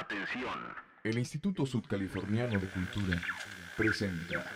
[0.00, 0.58] Atención.
[1.04, 3.20] El Instituto Sudcaliforniano de Cultura
[3.76, 4.46] presenta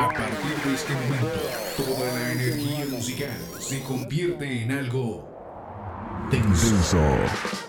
[0.00, 1.40] A partir de este momento,
[1.76, 7.67] toda la energía musical se convierte en algo denso.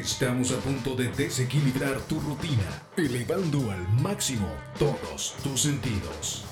[0.00, 4.48] Estamos a punto de desequilibrar tu rutina, elevando al máximo
[4.78, 6.44] todos tus sentidos.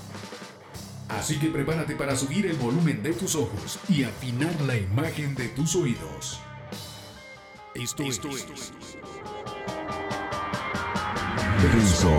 [1.08, 5.48] Así que prepárate para subir el volumen de tus ojos y afinar la imagen de
[5.48, 6.38] tus oídos.
[7.74, 8.20] Esto, es
[11.62, 12.16] Denso.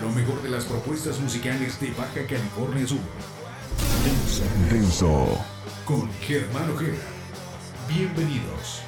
[0.00, 2.98] Lo mejor de las propuestas musicales de Baja California Sur.
[4.04, 4.42] Denso.
[4.70, 5.44] Denso.
[5.84, 7.17] Con Germán Ojeda.
[7.88, 8.82] Bienvenidos.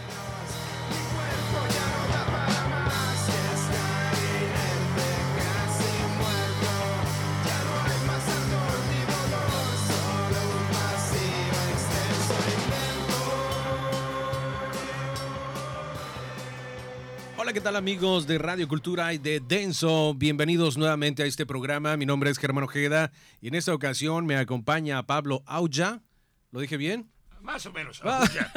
[17.39, 20.13] Hola, ¿qué tal amigos de Radio Cultura y de Denso?
[20.15, 21.97] Bienvenidos nuevamente a este programa.
[21.97, 26.03] Mi nombre es Germán Ojeda y en esta ocasión me acompaña Pablo Auja.
[26.51, 27.11] ¿Lo dije bien?
[27.43, 28.01] Más o menos.
[28.05, 28.29] Ah.
[28.35, 28.53] ya.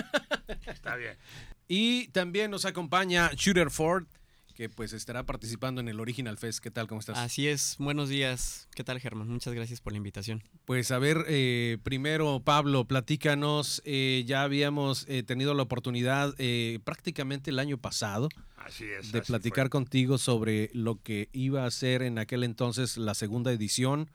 [0.71, 1.15] Está bien.
[1.67, 4.05] Y también nos acompaña Shooter Ford,
[4.53, 6.59] que pues estará participando en el Original Fest.
[6.59, 6.87] ¿Qué tal?
[6.87, 7.17] ¿Cómo estás?
[7.17, 8.67] Así es, buenos días.
[8.75, 9.27] ¿Qué tal, Germán?
[9.29, 10.43] Muchas gracias por la invitación.
[10.65, 13.81] Pues a ver, eh, primero Pablo, platícanos.
[13.85, 19.11] eh, ya habíamos eh, tenido la oportunidad eh, prácticamente el año pasado Así es.
[19.11, 19.71] de así platicar fue.
[19.71, 24.11] contigo sobre lo que iba a ser en aquel entonces la segunda edición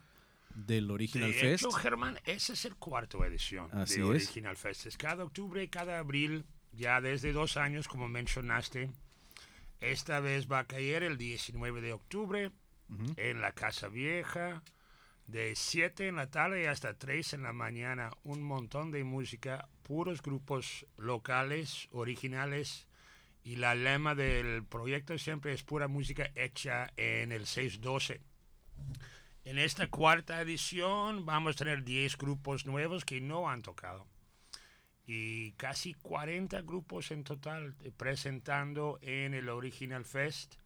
[0.67, 1.65] del Original De Fest.
[1.65, 4.09] hecho, Germán, esa es el cuarto edición Así de es.
[4.09, 4.87] Original Fest.
[4.87, 8.91] Es cada octubre y cada abril, ya desde dos años, como mencionaste.
[9.81, 12.51] Esta vez va a caer el 19 de octubre
[13.17, 14.63] en la Casa Vieja,
[15.27, 18.11] de 7 en la tarde hasta 3 en la mañana.
[18.25, 22.89] Un montón de música, puros grupos locales, originales.
[23.45, 28.21] Y la lema del proyecto siempre es pura música hecha en el 612.
[29.49, 34.07] En esta cuarta edición vamos a tener 10 grupos nuevos que no han tocado.
[35.07, 40.57] Y casi 40 grupos en total eh, presentando en el Original Fest,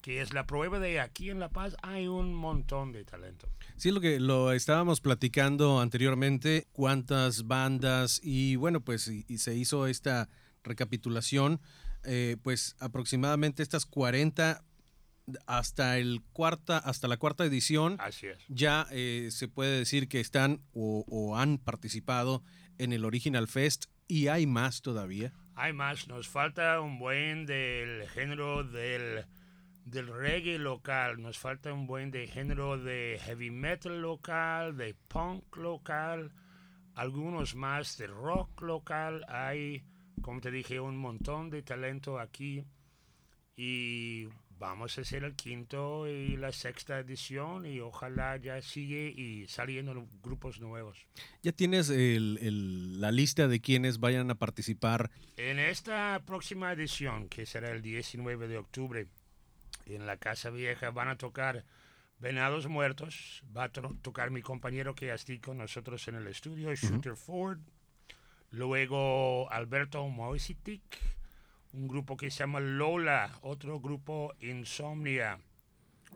[0.00, 3.48] que es la prueba de aquí en La Paz hay un montón de talento.
[3.76, 9.54] Sí, lo que lo estábamos platicando anteriormente, cuántas bandas y bueno, pues y, y se
[9.54, 10.28] hizo esta
[10.64, 11.60] recapitulación,
[12.02, 14.64] eh, pues aproximadamente estas 40
[15.46, 18.38] hasta el cuarta hasta la cuarta edición Así es.
[18.48, 22.42] ya eh, se puede decir que están o, o han participado
[22.78, 25.32] en el Original Fest y hay más todavía.
[25.54, 29.26] Hay más, nos falta un buen del género del,
[29.84, 35.56] del reggae local, nos falta un buen de género de heavy metal local, de punk
[35.56, 36.32] local,
[36.94, 39.24] algunos más de rock local.
[39.28, 39.82] Hay,
[40.22, 42.64] como te dije, un montón de talento aquí
[43.56, 44.28] y
[44.58, 50.06] vamos a hacer el quinto y la sexta edición y ojalá ya sigue y saliendo
[50.22, 50.98] grupos nuevos.
[51.42, 55.10] Ya tienes el- el- la lista de quienes vayan a participar.
[55.36, 59.06] En esta próxima edición, que será el 19 de octubre,
[59.86, 61.64] en la Casa Vieja van a tocar
[62.18, 66.74] Venados Muertos, va a to- tocar mi compañero que está con nosotros en el estudio,
[66.74, 67.60] Shooter Ford,
[68.50, 70.82] luego Alberto Moisitic,
[71.72, 75.38] un grupo que se llama Lola, otro grupo Insomnia,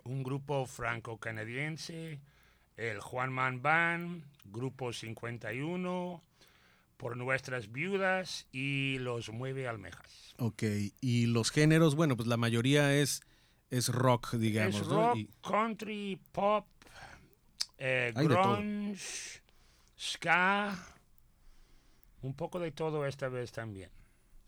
[0.04, 2.20] un grupo franco-canadiense,
[2.76, 6.22] el Juan Man Band, Grupo 51,
[6.96, 10.34] por nuestras viudas y los mueve almejas.
[10.38, 10.62] Ok,
[11.00, 13.20] y los géneros, bueno, pues la mayoría es,
[13.70, 14.80] es rock, digamos.
[14.80, 15.08] es ¿no?
[15.08, 16.66] rock, Y- country, pop,
[17.78, 19.42] eh, grunge,
[19.98, 20.76] ska,
[22.22, 23.90] un poco de todo esta vez también.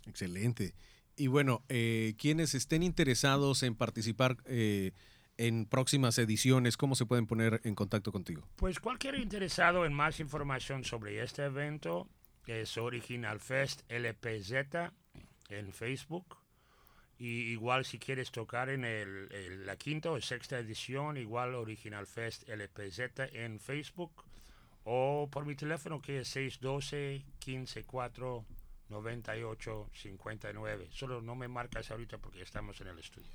[0.06, 0.75] excelente.
[1.16, 4.92] Y bueno, eh, quienes estén interesados en participar eh,
[5.36, 8.42] en próximas ediciones, ¿cómo se pueden poner en contacto contigo?
[8.56, 12.09] Pues cualquier interesado en más información sobre este evento
[12.47, 14.53] es Original Fest LPZ
[15.50, 16.36] en Facebook.
[17.16, 22.06] Y igual si quieres tocar en el, el- la quinta o sexta edición, igual Original
[22.09, 24.24] Fest LPZ en Facebook.
[24.83, 28.44] O por mi teléfono que es 612 154
[28.89, 30.89] 98 59.
[30.91, 33.31] Solo no me marcas ahorita porque estamos en el estudio.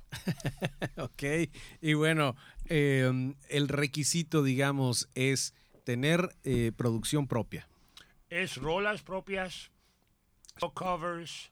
[0.96, 1.22] ok,
[1.80, 2.36] y bueno,
[2.66, 5.54] eh, el requisito, digamos, es
[5.84, 7.68] tener eh, producción propia.
[8.28, 9.70] es rolas propias,
[10.74, 11.50] covers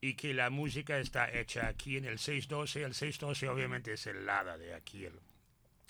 [0.00, 2.82] y que la música está hecha aquí en el 612.
[2.82, 5.18] El 612 obviamente es el lada de aquí, el,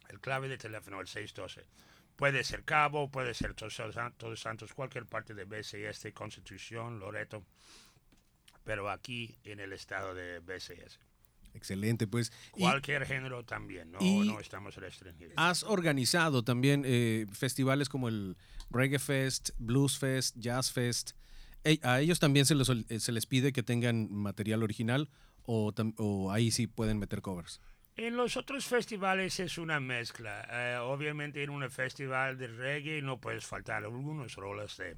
[0.08, 1.66] El clave de teléfono, el 612.
[2.18, 7.44] Puede ser Cabo, puede ser Todos, Santos, cualquier parte de BCS, Constitución, Loreto,
[8.64, 10.98] pero aquí en el estado de BCS.
[11.54, 12.32] Excelente, pues.
[12.50, 15.34] Cualquier género también, no, no estamos restringidos.
[15.36, 18.36] Has organizado también eh, festivales como el
[18.68, 21.12] Reggae Fest, Blues Fest, Jazz Fest.
[21.82, 25.08] ¿A ellos también se les, eh, se les pide que tengan material original
[25.44, 27.60] o, o ahí sí pueden meter covers?
[27.98, 30.46] En los otros festivales es una mezcla.
[30.48, 34.94] Eh, obviamente en un festival de reggae no puedes faltar algunos roles de,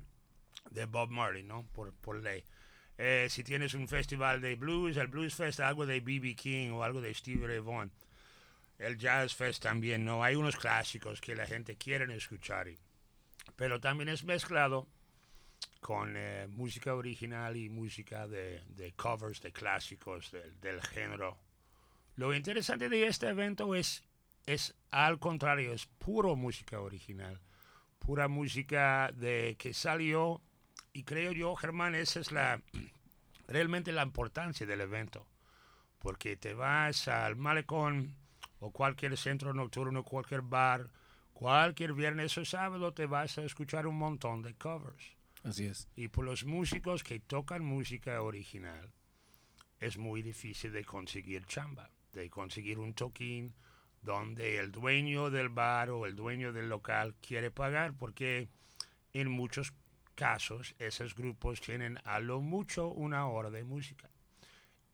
[0.70, 1.64] de Bob Marley, ¿no?
[1.72, 2.44] Por, por ley.
[2.98, 6.34] Eh, si tienes un festival de blues, el Blues Fest, algo de B.B.
[6.34, 7.90] King o algo de Stevie Ray Vaughan.
[8.78, 10.22] El Jazz Fest también, ¿no?
[10.22, 12.68] Hay unos clásicos que la gente quiere escuchar.
[13.56, 14.86] pero también es mezclado
[15.80, 21.49] con eh, música original y música de, covers de clásicos del género
[22.20, 24.04] lo interesante de este evento es,
[24.44, 27.40] es al contrario, es puro música original,
[27.98, 30.42] pura música de que salió
[30.92, 32.60] y creo yo, Germán, esa es la
[33.48, 35.26] realmente la importancia del evento,
[35.98, 38.14] porque te vas al malecón
[38.58, 40.90] o cualquier centro nocturno, cualquier bar,
[41.32, 45.16] cualquier viernes o sábado te vas a escuchar un montón de covers.
[45.42, 45.88] Así es.
[45.96, 48.92] Y por los músicos que tocan música original,
[49.78, 53.54] es muy difícil de conseguir chamba de conseguir un toquín
[54.02, 58.48] donde el dueño del bar o el dueño del local quiere pagar porque
[59.12, 59.72] en muchos
[60.14, 64.10] casos esos grupos tienen a lo mucho una hora de música.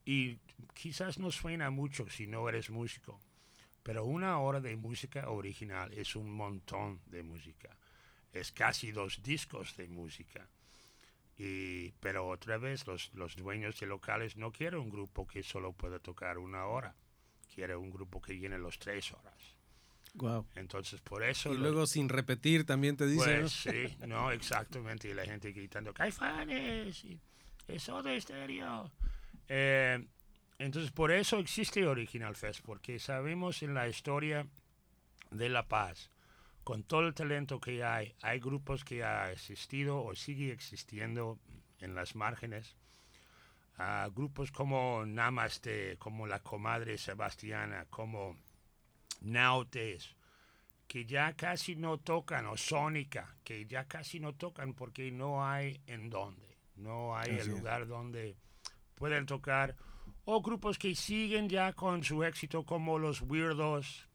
[0.05, 0.39] Y
[0.75, 3.21] quizás no suena mucho si no eres músico,
[3.83, 7.77] pero una hora de música original es un montón de música.
[8.33, 10.49] Es casi dos discos de música.
[11.39, 15.73] Y, pero otra vez los, los dueños de locales no quieren un grupo que solo
[15.73, 16.95] pueda tocar una hora
[17.57, 19.57] quiere un grupo que llene los tres horas.
[20.13, 20.47] Wow.
[20.55, 21.53] Entonces, por eso...
[21.55, 23.41] Y luego sin repetir también te dicen...
[23.41, 25.09] Pues sí, no, exactamente.
[25.09, 27.03] Y la gente gritando, ¡Caifanes!
[27.05, 27.19] Y
[27.67, 28.93] eso de estéreo.
[29.49, 30.07] Eh,
[30.59, 34.47] entonces, por eso existe Original Fest, porque sabemos en la historia
[35.31, 36.11] de La Paz,
[36.63, 41.39] con todo el talento que hay, hay grupos que ha existido o sigue existiendo
[41.81, 42.77] en las márgenes
[43.79, 48.37] a grupos como Namaste, como La Comadre Sebastiana, como
[49.21, 50.17] Nautes,
[50.87, 55.81] que ya casi no tocan, o Sónica, que ya casi no tocan porque no hay
[55.87, 58.37] en dónde, no hay el lugar donde
[58.95, 59.77] pueden tocar,
[60.25, 64.09] o grupos que siguen ya con su éxito como los Weirdos,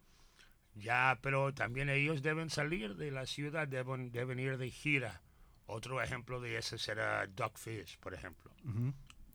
[0.73, 5.21] ya, pero también ellos deben salir de la ciudad, deben, deben ir de gira.
[5.65, 8.51] Otro ejemplo de ese será Duckfish, por ejemplo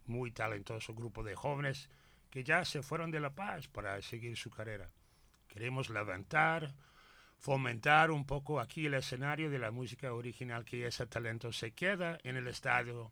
[0.08, 1.88] muy talentoso grupo de jóvenes
[2.30, 4.90] que ya se fueron de La Paz para seguir su carrera.
[5.48, 6.74] Queremos levantar,
[7.38, 12.18] fomentar un poco aquí el escenario de la música original, que ese talento se queda
[12.24, 13.10] en el estadio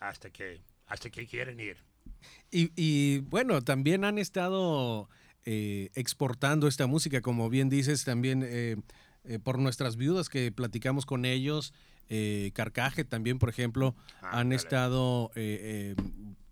[0.00, 1.76] hasta que, hasta que quieren ir.
[2.50, 5.08] Y, bueno, también han estado
[5.44, 8.76] eh, exportando esta música, como bien dices, también eh,
[9.24, 11.72] eh, por nuestras viudas que platicamos con ellos.
[12.52, 15.30] Carcaje también, por ejemplo, han estado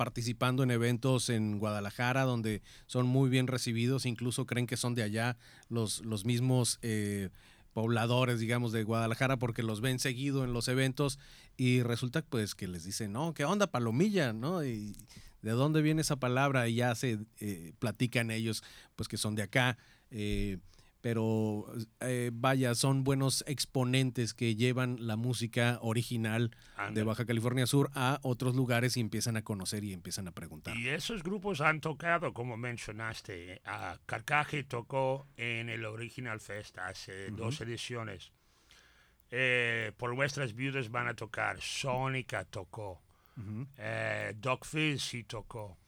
[0.02, 5.04] participando en eventos en Guadalajara donde son muy bien recibidos, incluso creen que son de
[5.04, 5.36] allá
[5.68, 7.28] los, los mismos eh,
[7.72, 11.20] pobladores, digamos, de Guadalajara porque los ven seguido en los eventos
[11.56, 14.32] y resulta pues que les dicen, no, ¿qué onda, palomilla?
[14.32, 14.64] ¿no?
[14.64, 14.96] Y,
[15.40, 16.68] ¿De dónde viene esa palabra?
[16.68, 18.64] Y ya se eh, platican ellos,
[18.96, 19.78] pues que son de acá.
[21.02, 21.66] Eh, pero
[22.00, 26.50] eh, vaya, son buenos exponentes que llevan la música original
[26.92, 30.76] de Baja California Sur a otros lugares y empiezan a conocer y empiezan a preguntar.
[30.76, 37.30] Y esos grupos han tocado, como mencionaste, a Carcaje tocó en el Original Fest hace
[37.30, 38.32] dos ediciones.
[39.30, 43.02] Eh, por vuestras viudas van a tocar, Sónica tocó,
[43.36, 43.64] uh
[44.98, 45.78] sí tocó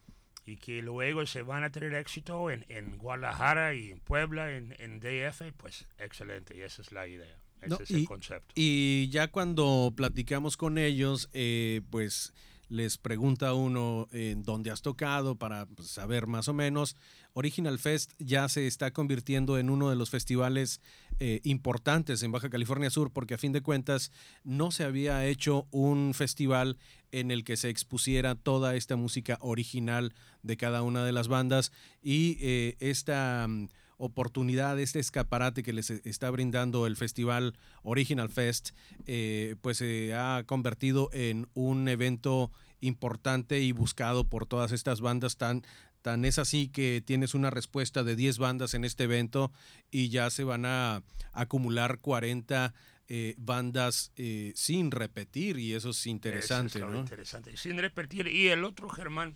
[0.45, 4.75] y que luego se van a tener éxito en, en Guadalajara y en Puebla, en,
[4.79, 8.53] en, DF, pues excelente, y esa es la idea, ese es el concepto.
[8.55, 12.33] Y ya cuando platicamos con ellos, eh, pues
[12.69, 16.95] les pregunta uno en dónde has tocado para pues, saber más o menos.
[17.37, 20.81] Original Fest ya se está convirtiendo en uno de los festivales
[21.19, 24.13] eh, importantes en Baja California Sur porque a fin de cuentas
[24.45, 26.77] no se había hecho un festival
[27.11, 30.13] en el que se expusiera toda esta música original
[30.43, 31.73] de cada una de las bandas.
[32.01, 38.69] Y eh, esta mm, oportunidad, este escaparate que les está brindando el festival Original Fest,
[39.07, 42.49] eh, pues se ha convertido en un evento
[42.81, 45.63] importante y buscado por todas estas bandas tan
[46.05, 49.51] Tan es así que tienes una respuesta de 10 bandas en este evento
[49.89, 52.75] y ya se van a acumular 40
[53.07, 57.57] eh, bandas eh, sin repetir y eso es interesante, Eso es interesante.
[57.57, 58.27] Sin repetir.
[58.27, 59.33] Y el otro, Germán,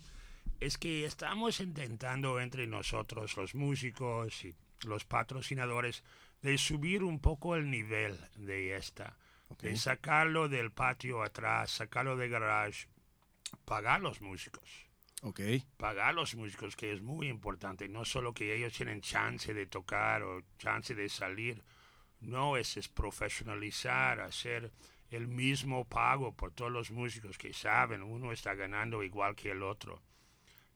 [0.60, 4.54] es que estamos intentando entre nosotros, los músicos y
[4.86, 6.04] los patrocinadores,
[6.44, 9.18] de subir un poco el nivel de esta.
[9.60, 12.88] De sacarlo del patio atrás, sacarlo de garage,
[13.66, 14.88] pagar los músicos.
[15.22, 15.42] Ok,
[15.78, 17.90] Pagar los músicos, que es muy importante.
[17.90, 21.62] No solo que ellos tienen chance de tocar o chance de salir.
[22.22, 24.72] No, es, es profesionalizar, hacer
[25.12, 29.64] el mismo pago por todos los músicos que saben, uno está ganando igual que el
[29.64, 30.02] otro.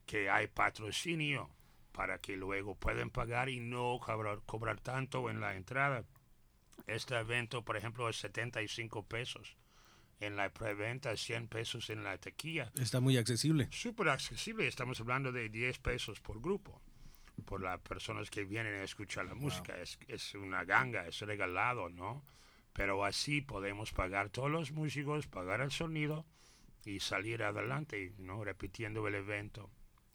[0.06, 1.50] Que hay patrocinio
[1.92, 6.04] para que luego puedan pagar y no cobrar, cobrar tanto en la entrada.
[6.88, 9.56] Este evento, por ejemplo, es 75 pesos.
[10.26, 13.68] En la preventa, 100 pesos en la taquilla está muy accesible.
[13.72, 14.66] súper accesible.
[14.68, 16.82] Estamos hablando de 10 pesos por grupo,
[17.44, 19.76] por las personas que vienen a escuchar la música.
[19.78, 22.24] Es, es una ganga, es regalado, ¿no?
[22.72, 26.26] Pero así podemos pagar todos los músicos, pagar el sonido
[26.86, 28.46] y salir adelante, ¿no?
[28.46, 29.70] Repitiendo el evento.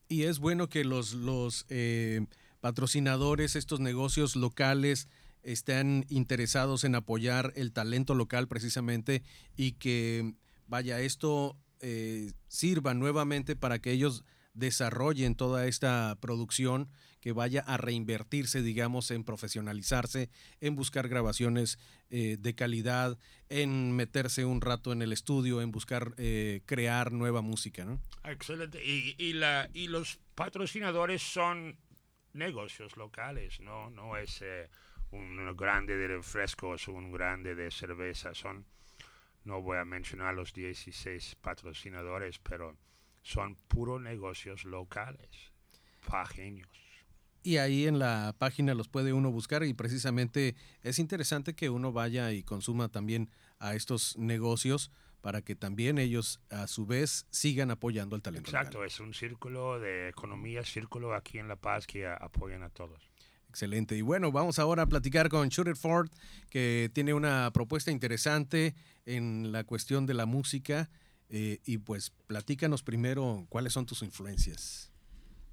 [0.08, 2.24] Y es bueno que los, los eh,
[2.60, 5.06] patrocinadores, estos negocios locales,
[5.42, 9.22] estén interesados en apoyar el talento local precisamente
[9.56, 10.34] y que,
[10.66, 16.90] vaya, esto eh, sirva nuevamente para que ellos desarrollen toda esta producción,
[17.20, 20.30] que vaya a reinvertirse, digamos, en profesionalizarse,
[20.60, 21.78] en buscar grabaciones
[22.10, 23.18] eh, de calidad,
[23.48, 28.00] en meterse un rato en el estudio, en buscar eh, crear nueva música, ¿no?
[28.24, 28.84] Excelente.
[28.84, 31.78] Y, y, la, y los patrocinadores son
[32.32, 33.90] negocios locales, ¿no?
[33.90, 34.68] No es eh,
[35.10, 38.34] un grande de refrescos, un grande de cerveza.
[38.34, 38.64] Son,
[39.44, 42.76] no voy a mencionar los 16 patrocinadores, pero
[43.22, 45.52] son puros negocios locales,
[46.06, 46.68] pajeños.
[47.42, 51.92] Y ahí en la página los puede uno buscar y precisamente es interesante que uno
[51.92, 57.70] vaya y consuma también a estos negocios para que también ellos a su vez sigan
[57.70, 58.50] apoyando el talento.
[58.50, 58.86] Exacto, local.
[58.86, 63.07] es un círculo de economía, círculo aquí en La Paz que apoyan a todos.
[63.58, 63.96] Excelente.
[63.96, 66.08] Y bueno, vamos ahora a platicar con Shooter Ford,
[66.48, 70.88] que tiene una propuesta interesante en la cuestión de la música.
[71.28, 74.92] eh, y pues platícanos primero cuáles son tus influencias.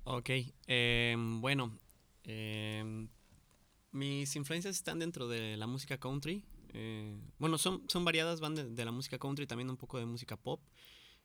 [0.04, 0.30] Ok,
[0.68, 1.80] em, bueno,
[2.26, 3.10] em,
[3.92, 6.44] mis influencias están dentro de la música country.
[6.74, 10.38] eh, bueno, son, son variadas, van de, la música country, también un poco de música
[10.38, 10.62] pop.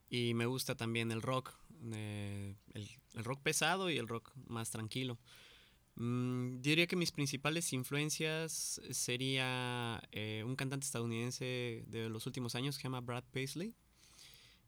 [0.08, 1.52] Y me gusta también el rock,
[1.92, 5.18] eh, el rock pesado y el rock más tranquilo.
[5.96, 12.76] Mm, diría que mis principales influencias sería eh, un cantante estadounidense de los últimos años
[12.76, 13.74] que se llama Brad Paisley.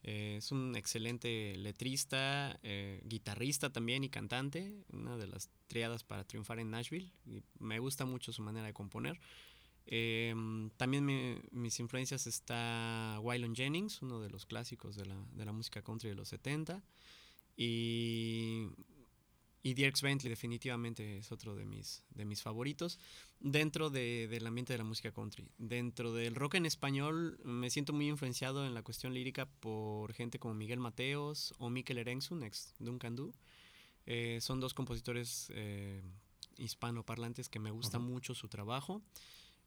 [0.04, 6.24] Eh, es un excelente letrista, eh, guitarrista también y cantante, una de las triadas para
[6.26, 7.12] triunfar en Nashville.
[7.24, 9.20] Y me gusta mucho su manera de componer.
[9.86, 10.34] Eh,
[10.76, 15.52] también me- mis influencias está Waylon Jennings, uno de los clásicos de la, de la
[15.52, 16.82] música country de los 70.
[17.56, 18.66] Y,
[19.62, 22.98] y Dierks Bentley definitivamente es otro de mis, de mis favoritos
[23.38, 25.48] dentro de- del ambiente de la música country.
[25.58, 30.38] Dentro del rock en español me siento muy influenciado en la cuestión lírica por gente
[30.40, 33.32] como Miguel Mateos o Mikel Erengsun, ex Duncan Du.
[34.06, 36.02] Eh, son dos compositores eh,
[36.58, 39.00] hispanoparlantes que me gusta mucho su trabajo.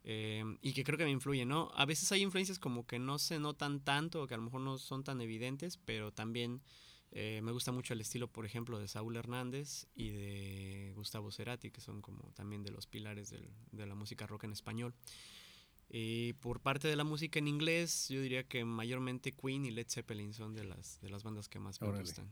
[0.07, 1.71] eh, y que creo que me influyen, ¿no?
[1.73, 4.61] A veces hay influencias como que no se notan tanto, o que a lo mejor
[4.61, 6.61] no son tan evidentes, pero también
[7.17, 11.71] eh, me gusta mucho el estilo, por ejemplo, de Saúl Hernández y de Gustavo Cerati,
[11.71, 14.93] que son como también de los pilares del- de la música rock en español.
[15.89, 19.87] Y por parte de la música en inglés, yo diría que mayormente Queen y Led
[19.89, 22.03] Zeppelin son de las, de las bandas que más me Órale.
[22.03, 22.29] gustan.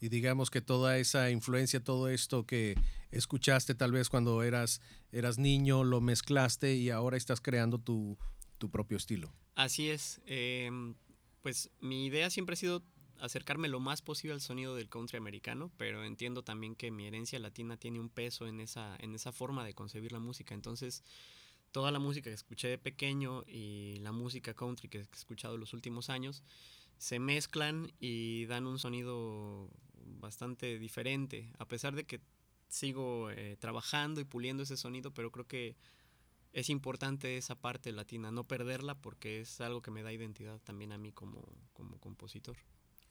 [0.00, 2.74] Y digamos que toda esa influencia, todo esto que
[3.10, 4.80] escuchaste tal vez cuando eras,
[5.12, 8.16] eras niño, lo mezclaste y ahora estás creando tu,
[8.58, 9.32] tu propio estilo.
[9.54, 10.20] Así es.
[10.26, 10.94] em,
[11.42, 12.82] pues mi idea siempre ha sido
[13.20, 17.38] acercarme lo más posible al sonido del country americano, pero entiendo también que mi herencia
[17.38, 20.54] latina tiene un peso en esa, en esa forma de concebir la música.
[20.54, 21.02] Entonces,
[21.72, 25.72] toda la música que escuché de pequeño y la música country que he escuchado los
[25.72, 26.42] últimos años
[26.98, 29.68] se mezclan y dan un sonido
[30.04, 32.20] bastante diferente, a pesar de que
[32.68, 35.76] sigo eh, trabajando y puliendo ese sonido, pero creo que
[36.52, 40.92] es importante esa parte latina, no perderla porque es algo que me da identidad también
[40.92, 41.42] a mí como,
[41.72, 42.56] como compositor.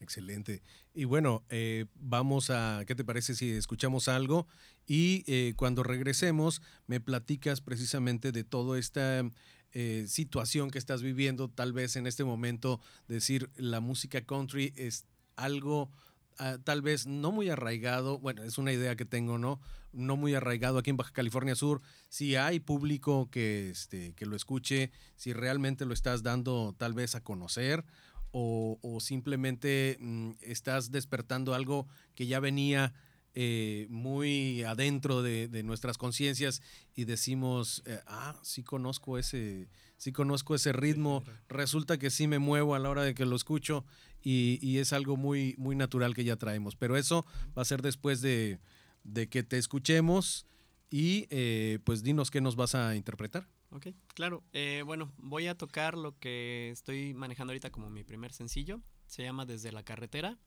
[0.03, 0.61] Excelente.
[0.93, 4.47] Y bueno, eh, vamos a, ¿qué te parece si escuchamos algo?
[4.85, 9.23] Y eh, cuando regresemos, me platicas precisamente de toda esta
[9.71, 15.05] eh, situación que estás viviendo, tal vez en este momento, decir la música country es
[15.37, 15.89] algo
[16.37, 19.61] ah, tal vez no muy arraigado, bueno, es una idea que tengo, ¿no?
[19.93, 21.81] No muy arraigado aquí en Baja California Sur.
[22.09, 27.15] Si hay público que, este, que lo escuche, si realmente lo estás dando tal vez
[27.15, 27.85] a conocer
[28.33, 32.93] o, o simplemente mm, estás despertando algo que ya venía
[33.35, 36.61] eh, muy adentro de, de nuestras conciencias
[36.95, 42.37] y decimos, eh, ah, sí conozco ese, sí conozco ese ritmo, resulta que sí me
[42.39, 43.85] muevo a la hora de que lo escucho
[44.21, 46.75] y, y es algo muy, muy natural que ya traemos.
[46.75, 47.25] Pero eso
[47.57, 48.59] va a ser después de,
[49.03, 50.45] de que te escuchemos
[50.89, 53.47] y eh, pues dinos qué nos vas a interpretar.
[53.73, 54.43] Ok, claro.
[54.53, 58.81] Eh, bueno, voy a tocar lo que estoy manejando ahorita como mi primer sencillo.
[59.07, 60.37] Se llama Desde la carretera.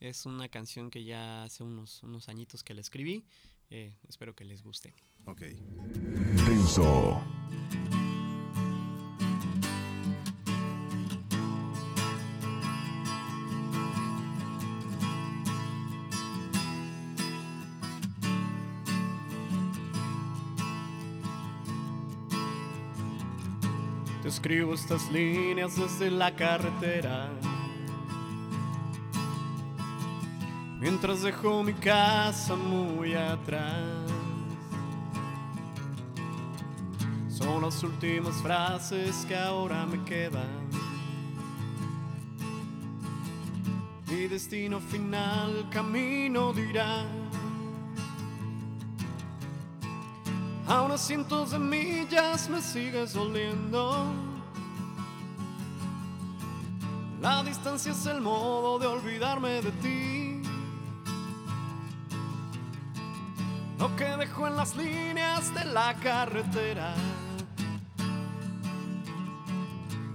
[0.00, 3.24] Es una canción que ya hace unos, unos añitos que la escribí.
[3.70, 4.94] Eh, espero que les guste.
[5.24, 5.42] Ok.
[24.38, 27.28] Escribo estas líneas desde la carretera.
[30.78, 33.82] Mientras dejo mi casa muy atrás.
[37.28, 40.68] Son las últimas frases que ahora me quedan.
[44.06, 47.04] Mi destino final, camino dirá.
[50.68, 54.27] A unos cientos de millas me sigues doliendo.
[57.20, 60.42] La distancia es el modo de olvidarme de ti.
[63.78, 66.94] Lo que dejo en las líneas de la carretera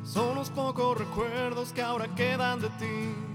[0.03, 3.33] son los pocos recuerdos que ahora quedan de ti.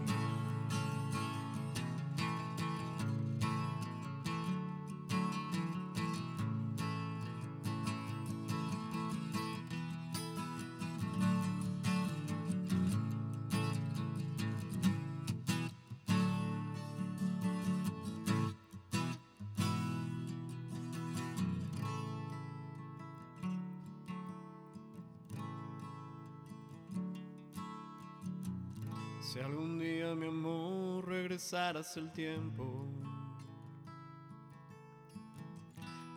[31.96, 32.88] El tiempo,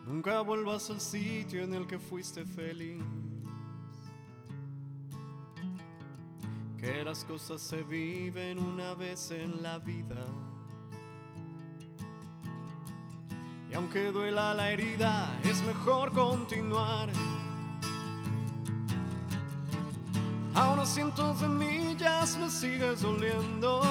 [0.07, 3.03] nunca vuelvas al sitio en el que fuiste feliz.
[6.79, 10.25] Que las cosas se viven una vez en la vida.
[13.69, 17.09] Y aunque duela la herida, es mejor continuar.
[20.55, 23.81] A cientos de millas me sigues doliendo.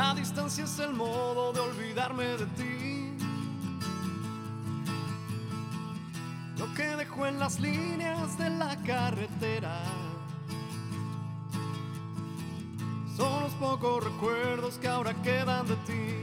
[0.00, 3.12] La distancia es el modo de olvidarme de ti.
[6.56, 9.78] Lo que dejo en las líneas de la carretera
[13.14, 16.14] son los pocos recuerdos que ahora quedan de ti.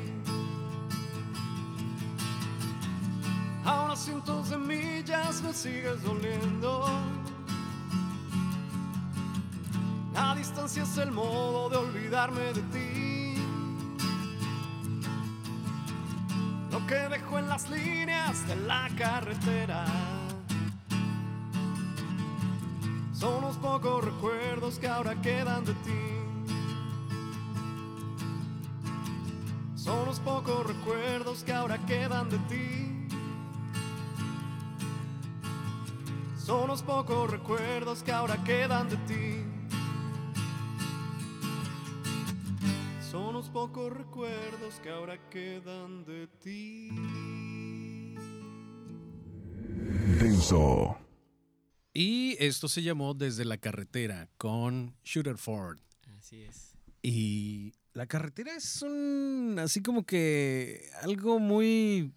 [3.64, 6.90] A unos cientos de millas me sigues doliendo.
[10.16, 13.07] La distancia es el modo de olvidarme de ti.
[17.70, 19.86] Líneas de la carretera
[23.14, 25.92] son los pocos recuerdos que ahora quedan de ti.
[29.76, 33.08] Son los pocos recuerdos que ahora quedan de ti.
[36.38, 39.44] Son los pocos recuerdos que ahora quedan de ti.
[43.02, 46.92] Son los pocos recuerdos que ahora quedan de ti.
[50.20, 50.98] Denso.
[51.94, 55.80] Y esto se llamó Desde la carretera con Shooter Ford.
[56.18, 56.76] Así es.
[57.02, 62.12] Y la carretera es un, así como que algo muy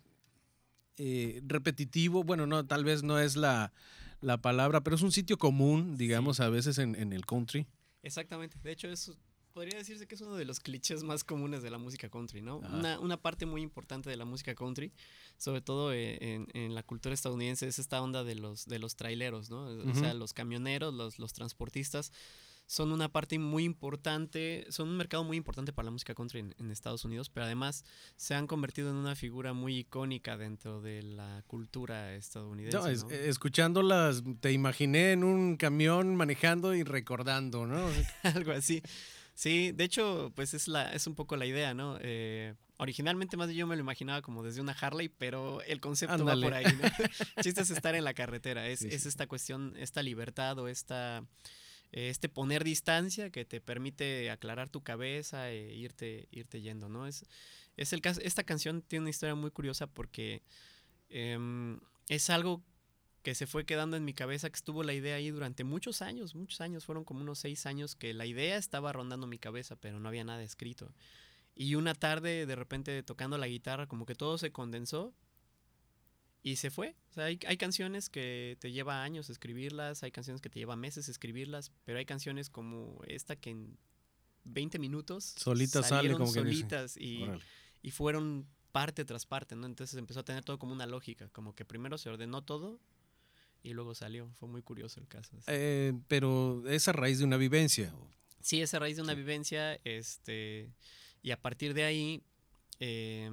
[0.96, 2.24] eh, repetitivo.
[2.24, 3.72] Bueno, no, tal vez no es la,
[4.20, 7.66] la palabra, pero es un sitio común, digamos, a veces en, en el country.
[8.02, 8.58] Exactamente.
[8.62, 9.12] De hecho, es,
[9.60, 12.56] podría decirse que es uno de los clichés más comunes de la música country, ¿no?
[12.78, 14.90] Una, una parte muy importante de la música country,
[15.36, 18.96] sobre todo eh, en, en la cultura estadounidense, es esta onda de los, de los
[18.96, 19.64] traileros, ¿no?
[19.66, 22.10] O sea, los camioneros, los, los transportistas
[22.66, 26.54] son una parte muy importante, son un mercado muy importante para la música country en,
[26.58, 27.84] en Estados Unidos, pero además
[28.16, 32.78] se han convertido en una figura muy icónica dentro de la cultura estadounidense.
[32.78, 33.10] No, es- ¿no?
[33.10, 37.88] eh, escuchándolas, te imaginé en un camión manejando y recordando, ¿no?
[38.22, 38.80] algo así.
[39.34, 41.98] Sí, de hecho, pues es, la, es un poco la idea, ¿no?
[42.00, 46.34] Eh, originalmente más yo me lo imaginaba como desde una Harley, pero el concepto va
[46.34, 46.88] por ahí, ¿no?
[47.42, 51.24] chiste es estar en la carretera, es, es esta cuestión, esta libertad o esta
[51.92, 57.06] este poner distancia que te permite aclarar tu cabeza e irte, irte yendo, ¿no?
[57.06, 57.24] Es,
[57.76, 60.42] es el caso, esta canción tiene una historia muy curiosa porque
[61.08, 62.62] em, es algo
[63.22, 66.34] que se fue quedando en mi cabeza, que estuvo la idea ahí durante muchos años,
[66.34, 70.00] muchos años, fueron como unos seis años que la idea estaba rondando mi cabeza, pero
[70.00, 70.92] no había nada escrito.
[71.54, 75.12] Y una tarde, de repente, tocando la guitarra, como que todo se condensó
[76.42, 76.96] y se fue.
[77.10, 80.76] O sea, hay, hay, canciones que te lleva años escribirlas, hay canciones que te lleva
[80.76, 83.78] meses escribirlas, pero hay canciones como esta que en
[84.44, 87.26] 20 minutos solitas sale como solitas y,
[87.82, 89.66] y, fueron parte tras parte, ¿no?
[89.66, 92.80] Entonces empezó a tener todo como una lógica, como que primero se ordenó todo
[93.62, 94.30] y luego salió.
[94.34, 95.36] Fue muy curioso el caso.
[95.46, 97.92] Eh, pero es a raíz de una vivencia.
[98.40, 100.70] Sí, es a raíz de una vivencia, este,
[101.22, 102.22] y a partir de ahí
[102.78, 103.30] eh,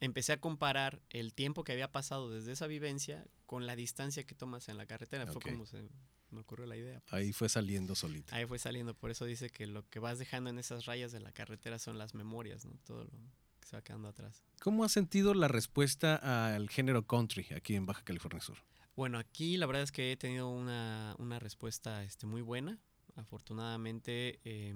[0.00, 4.34] empecé a comparar el tiempo que había pasado desde esa vivencia con la distancia que
[4.34, 5.26] tomas en la carretera.
[5.26, 5.88] Fue como se
[6.30, 7.00] me ocurrió la idea.
[7.00, 7.12] Pues.
[7.12, 8.34] Ahí fue saliendo solito.
[8.34, 11.20] Ahí fue saliendo, por eso dice que lo que vas dejando en esas rayas de
[11.20, 12.72] la carretera son las memorias, ¿no?
[12.84, 13.10] Todo lo
[13.60, 14.42] que se va quedando atrás.
[14.60, 18.58] ¿Cómo has sentido la respuesta al género country aquí en Baja California Sur?
[18.96, 22.78] Bueno, aquí la verdad es que he tenido una, una respuesta este, muy buena.
[23.14, 24.74] Afortunadamente, eh,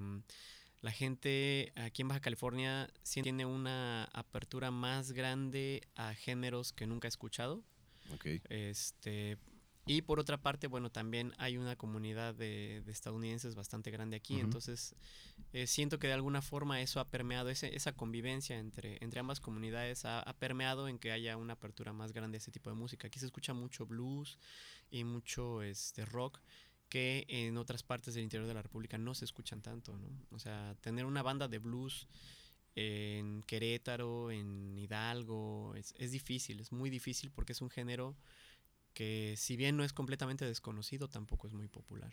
[0.83, 7.09] la gente aquí en Baja California tiene una apertura más grande a géneros que nunca
[7.09, 7.65] he escuchado.
[8.51, 9.39] Este,
[9.91, 14.95] y por otra parte, bueno, también hay una comunidad de, estadounidenses bastante grande aquí, entonces
[15.53, 20.05] eh, siento que de alguna forma eso ha permeado, esa convivencia entre, entre ambas comunidades
[20.05, 23.09] ha, ha, permeado en que haya una apertura más grande a ese tipo de música.
[23.09, 24.39] Aquí se escucha mucho blues
[24.93, 26.39] y mucho este, rock
[26.89, 30.09] que en otras partes del interior de la República no se escuchan tanto, ¿no?
[30.31, 32.07] O sea, tener una banda de blues
[32.77, 38.15] en Querétaro, en Hidalgo, es, es difícil, es muy difícil porque es un género
[38.95, 42.13] que si bien no es completamente desconocido, tampoco es muy popular.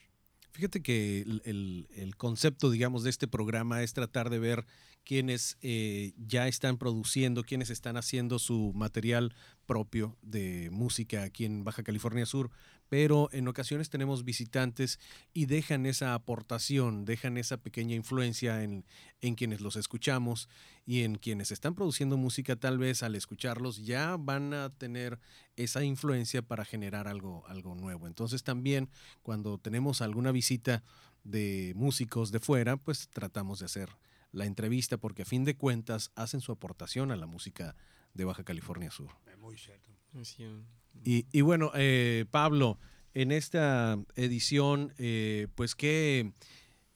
[0.52, 4.66] Fíjate que el, el, concepto, digamos, de este programa es tratar de ver
[5.04, 9.34] quiénes eh, ya están produciendo, quiénes están haciendo su material
[9.68, 12.50] propio de música aquí en Baja California Sur,
[12.90, 15.00] pero en ocasiones tenemos visitantes
[15.34, 18.86] y dejan esa aportación, dejan esa pequeña influencia en,
[19.22, 20.50] en, quienes los escuchamos
[20.86, 25.20] y en quienes están produciendo música, tal vez al escucharlos ya van a tener
[25.56, 28.08] esa influencia para generar algo, algo nuevo.
[28.08, 28.90] Entonces también
[29.22, 30.84] cuando tenemos alguna visita
[31.24, 33.90] de músicos de fuera, pues tratamos de hacer
[34.32, 37.76] la entrevista porque a fin de cuentas hacen su aportación a la música
[38.18, 39.12] de Baja California Sur.
[40.12, 40.78] Muy cierto.
[41.04, 42.80] Y, bueno, eh, Pablo,
[43.14, 46.34] en esta edición, eh, pues qué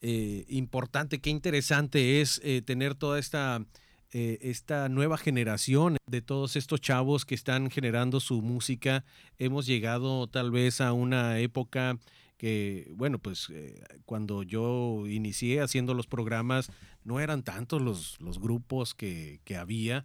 [0.00, 3.64] eh, importante, qué interesante es tener toda esta,
[4.10, 9.04] esta nueva generación de todos estos chavos que están generando su música.
[9.38, 11.98] Hemos llegado tal vez a una época
[12.36, 13.48] que, bueno, pues
[14.04, 16.70] cuando yo inicié haciendo los programas,
[17.04, 20.04] no eran tantos los, los grupos que, que había.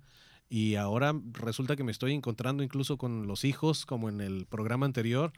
[0.49, 4.85] Y ahora resulta que me estoy encontrando incluso con los hijos, como en el programa
[4.85, 5.33] anterior,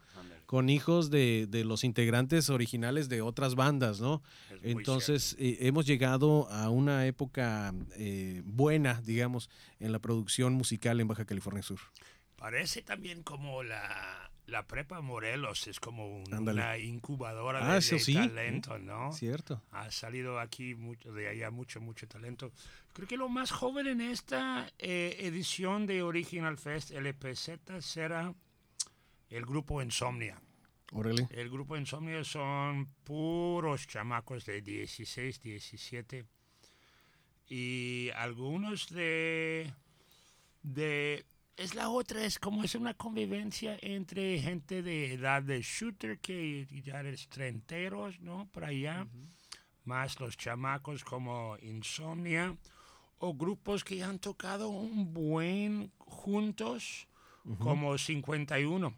[0.46, 4.22] con hijos de, de, los integrantes originales de otras bandas, ¿no?
[4.62, 11.08] Entonces eh, hemos llegado a una época eh, buena, digamos, en la producción musical en
[11.08, 11.80] Baja California Sur.
[12.36, 19.12] Parece también como la, la prepa Morelos es como una incubadora ah, de, talento, ¿no?
[19.14, 19.62] Cierto.
[19.72, 22.52] Ha salido aquí mucho, de allá mucho, mucho talento.
[22.94, 28.34] Creo que lo más joven en esta eh, edición de Original Fest LPZ será
[29.30, 30.42] el grupo Insomnia.
[31.30, 36.26] El grupo Insomnia son puros chamacos de 16, 17
[37.48, 39.72] y algunos de
[40.64, 41.26] de
[41.60, 46.66] es la otra, es como es una convivencia entre gente de edad de shooter que
[46.86, 48.48] ya eres trenteros, ¿no?
[48.54, 49.06] Por allá,
[49.84, 52.56] más los chamacos como Insomnia,
[53.18, 57.08] o grupos que han tocado un buen juntos,
[57.60, 58.96] como 51.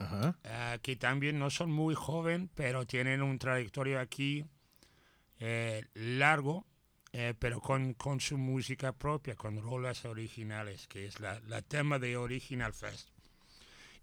[0.00, 4.44] Ah, que también no son muy joven, pero tienen un trayectoria aquí
[5.40, 6.67] eh, largo
[7.20, 11.98] eh, pero con, con, su música propia, con rolas originales, que es la, la, tema
[11.98, 13.08] de Original Fest.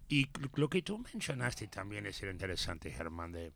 [0.09, 3.53] Y lo que tú mencionaste también es interesante, Germán, de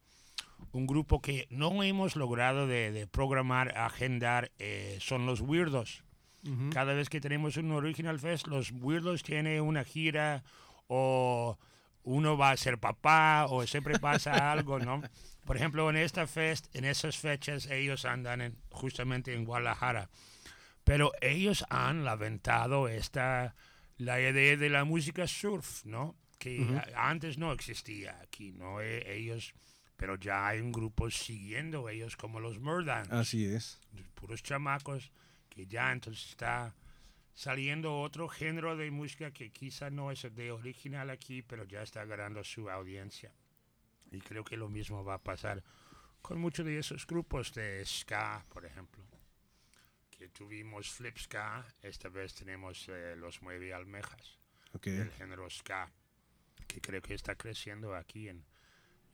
[0.71, 6.05] un grupo que no hemos logrado de, de programar, agendar, eh, son los Weirdos.
[6.71, 10.45] Cada vez que tenemos un Original Fest, los Weirdos tienen una gira
[10.87, 11.57] o
[12.03, 15.01] uno va a ser papá o siempre pasa algo, ¿no?
[15.49, 20.07] Por ejemplo, en esta fest, en esas fechas ellos andan en- justamente en Guadalajara,
[20.83, 23.55] pero ellos han lamentado esta
[23.97, 26.15] la idea de la música surf, ¿no?
[26.37, 26.61] Que
[26.93, 28.79] a- antes no existía aquí, ¿no?
[28.79, 29.55] E- ellos,
[29.97, 33.81] pero ya hay un grupo siguiendo ellos como los Murdans Así es.
[34.13, 35.11] puros chamacos
[35.49, 36.75] que ya entonces está
[37.33, 42.05] saliendo otro género de música que quizá no es de original aquí, pero ya está
[42.05, 43.31] ganando su audiencia.
[44.11, 45.63] Y creo que lo mismo va a pasar
[46.21, 49.03] con muchos de esos grupos de ska, por ejemplo.
[50.09, 54.37] Que tuvimos Flip Ska, esta vez tenemos eh, Los Mueve Almejas,
[54.73, 54.87] Ok.
[54.87, 55.91] del género ska,
[56.67, 58.43] que creo que está creciendo aquí en,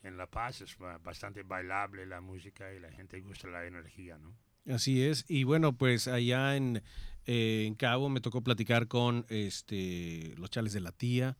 [0.02, 0.62] en La Paz.
[0.62, 4.36] Es ba- bastante bailable la música y la gente gusta la energía, ¿no?
[4.68, 5.26] Así es.
[5.28, 6.82] Y bueno, pues allá en,
[7.28, 11.38] eh, en Cabo me tocó platicar con este los chales de la tía,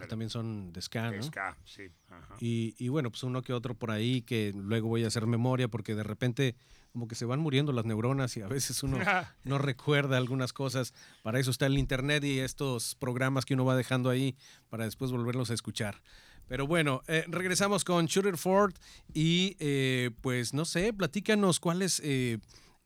[0.00, 1.22] que también son de ska, ¿no?
[1.22, 1.88] Ska, sí.
[2.08, 2.36] Ajá.
[2.40, 5.68] Y, y bueno, pues uno que otro por ahí que luego voy a hacer memoria
[5.68, 6.56] porque de repente
[6.92, 8.98] como que se van muriendo las neuronas y a veces uno
[9.44, 10.94] no recuerda algunas cosas.
[11.22, 14.36] Para eso está el internet y estos programas que uno va dejando ahí
[14.68, 16.02] para después volverlos a escuchar.
[16.46, 18.74] Pero bueno, eh, regresamos con Shooter Ford
[19.12, 22.38] y eh, pues no sé, platícanos cuáles eh,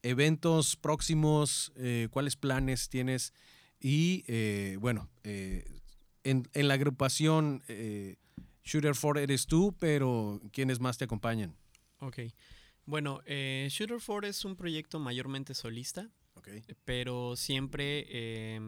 [0.03, 1.73] eventos próximos,
[2.11, 3.33] cuáles planes tienes
[3.83, 5.65] y eh, bueno, eh,
[6.25, 8.17] en, en la agrupación eh,
[8.65, 11.55] Shooter Ford eres tú, pero ¿quiénes más te acompañan?
[11.99, 12.19] Ok.
[12.85, 16.63] Bueno, eh, Shooter 4 es un proyecto mayormente solista, Okay.
[16.85, 18.59] pero siempre, eh,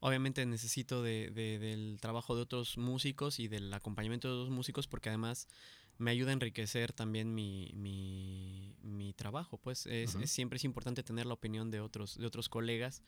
[0.00, 4.86] obviamente necesito de- de- del trabajo de otros músicos y del acompañamiento de otros músicos
[4.88, 5.46] porque además
[5.98, 9.56] me ayuda a enriquecer también mi, mi, mi trabajo.
[9.58, 13.02] Pues es, es- siempre es importante tener la opinión de otros, de otros colegas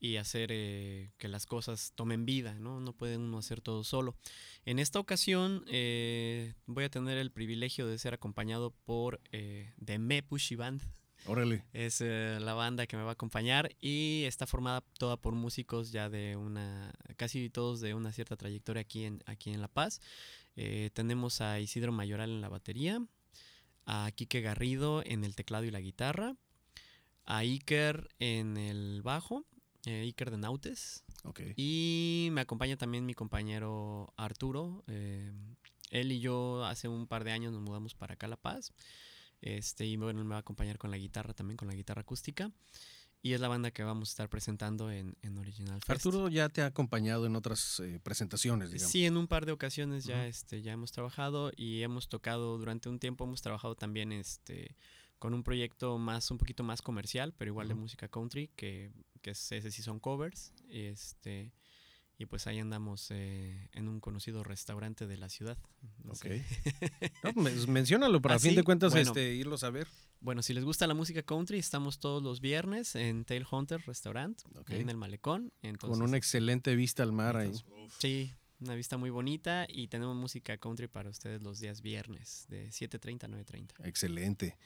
[0.00, 2.80] y hacer eh, que las cosas tomen vida, ¿no?
[2.80, 4.16] No puede uno hacer todo solo.
[4.64, 9.98] En esta ocasión eh, voy a tener el privilegio de ser acompañado por eh, The
[9.98, 10.82] Me Pushy Band.
[11.26, 11.64] Órale.
[11.72, 15.90] Es eh, la banda que me va a acompañar y está formada toda por músicos
[15.90, 20.00] ya de una, casi todos de una cierta trayectoria aquí en, aquí en La Paz.
[20.92, 23.00] Tenemos a Isidro Mayoral en la batería,
[23.86, 26.34] a Quique Garrido en el teclado y la guitarra,
[27.24, 29.44] a Iker en el bajo,
[29.88, 31.40] eh, Iker de Nautes, Ok.
[31.56, 34.84] y me acompaña también mi compañero Arturo.
[34.86, 35.32] eh,
[35.90, 38.72] él y yo hace un par de años nos mudamos para acá a La Paz.
[39.40, 42.50] Este, y bueno, me va a acompañar con la guitarra también, con la guitarra acústica.
[43.22, 45.90] Y es la banda que vamos a estar presentando en, en Original Fest.
[45.90, 48.92] Arturo ya te ha acompañado en otras eh, presentaciones, digamos.
[48.92, 50.24] Sí, en un par de ocasiones ya, Ujú.
[50.26, 54.76] este, ya hemos trabajado y hemos tocado durante un tiempo, hemos trabajado también este,
[55.18, 57.82] con un proyecto más, un poquito más comercial, pero igual de Ujú.
[57.82, 58.90] música country, que,
[59.22, 60.52] que es- ese sí son covers.
[60.68, 61.52] Este,
[62.18, 65.58] y pues ahí andamos eh, en un conocido restaurante de la ciudad.
[66.04, 66.26] No Ok.
[67.24, 68.56] No, men- menciónalo para ¿Ah, a fin sí?
[68.56, 69.10] de cuentas Bueno.
[69.10, 69.86] este, irlos a ver.
[70.20, 74.40] Bueno, si les gusta la música country, estamos todos los viernes en Tail Hunter Restaurant,
[74.56, 74.70] Ok.
[74.70, 75.52] ahí en el malecón.
[75.62, 77.46] Entonces, Con una excelente vista al mar ahí.
[77.46, 82.46] entonces, Sí, una vista muy bonita y tenemos música country para ustedes los días viernes
[82.48, 83.86] de 7.30 a 9.30.
[83.86, 84.56] Excelente.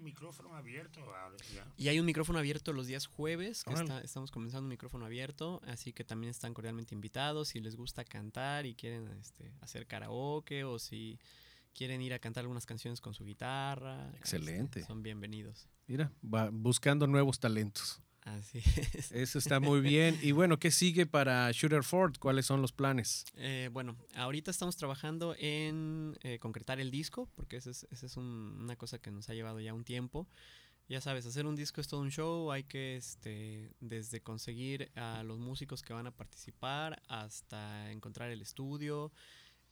[0.00, 1.66] Y hay un micrófono abierto ahora, ya.
[1.76, 5.60] Y hay un micrófono abierto los días jueves, que está- estamos comenzando un micrófono abierto,
[5.66, 7.48] así que también están cordialmente invitados.
[7.48, 11.18] Si les gusta cantar y quieren este, hacer karaoke o si
[11.74, 14.82] quieren ir a cantar algunas canciones con su guitarra, este, Excelente.
[14.84, 15.68] son bienvenidos.
[15.86, 18.00] Mira, va buscando nuevos talentos.
[18.22, 18.58] Así
[18.94, 19.12] es.
[19.12, 20.18] Eso está muy bien.
[20.22, 22.16] Y bueno, ¿qué sigue para Shooter Ford?
[22.18, 23.24] ¿Cuáles son los planes?
[23.36, 28.16] Eh, bueno, ahorita estamos trabajando en eh, concretar el disco, porque esa es, esa es
[28.16, 30.28] un- una cosa que nos ha llevado ya un tiempo.
[30.88, 35.22] Ya sabes, hacer un disco es todo un show, hay que este, desde conseguir a
[35.22, 39.12] los músicos que van a participar hasta encontrar el estudio.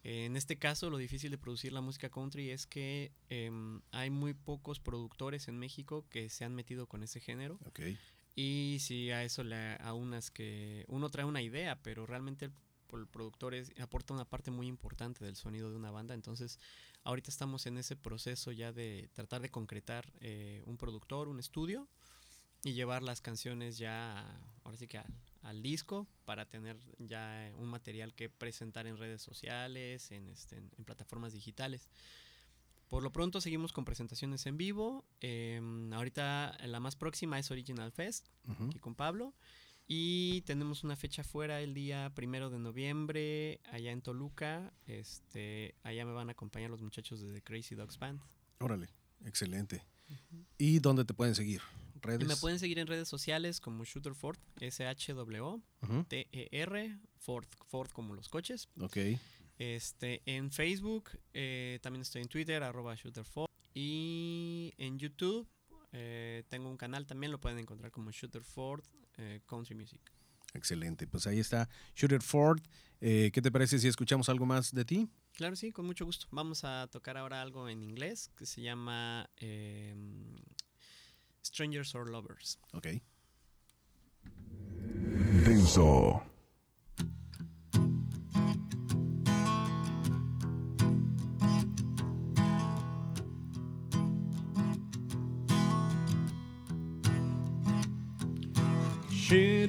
[0.05, 4.33] En este caso, lo difícil de producir la música country es que em, hay muy
[4.33, 7.59] pocos productores en México que se han metido con ese género.
[7.67, 7.81] Ok.
[8.41, 12.53] Y si a eso le aunas que uno trae una idea, pero realmente el,
[13.09, 16.15] productor es- aporta una parte muy importante del sonido de una banda.
[16.15, 16.61] Entonces,
[17.03, 21.89] ahorita estamos en ese proceso ya de tratar de concretar eh, un productor, un estudio
[22.63, 24.25] y llevar las canciones ya,
[24.63, 25.03] ahora sí que
[25.43, 30.85] al, disco para tener ya un material que presentar en redes sociales, en, este, en
[30.85, 31.91] plataformas digitales.
[32.89, 35.05] Por lo pronto seguimos con presentaciones en vivo.
[35.21, 38.65] em, ahorita la más próxima es Original Fest, Ujú.
[38.67, 39.35] aquí con Pablo.
[39.91, 44.73] Y tenemos una fecha fuera el día primero de noviembre, allá en Toluca.
[44.87, 48.21] Este, allá me van a acompañar los muchachos de The Crazy Dogs Band.
[48.61, 48.89] Órale,
[49.25, 49.83] excelente.
[50.59, 51.61] ¿Y dónde te pueden seguir?
[52.27, 54.13] Me pueden seguir en redes sociales como Shooter
[54.61, 56.99] S-H-W-T-E-R, Ujú.
[57.19, 58.69] Ford, Ford como los coches.
[58.81, 58.97] Ok.
[59.59, 63.49] Este, en Facebook, eh, también estoy en Twitter, arroba shooterford.
[63.75, 65.49] Y en YouTube
[65.93, 68.85] eh, tengo un canal también, lo pueden encontrar como Shooterford
[69.17, 70.01] eh, Country Music.
[70.55, 72.61] Excelente, pues ahí está Shooter Ford.
[73.01, 75.09] Eh, ¿Qué te parece si escuchamos algo más de ti?
[75.35, 76.27] Claro, sí, con mucho gusto.
[76.31, 80.35] Vamos a tocar ahora algo en inglés que se llama em,
[81.45, 82.59] Strangers or Lovers.
[82.73, 82.89] Ok.
[85.45, 86.23] Denso.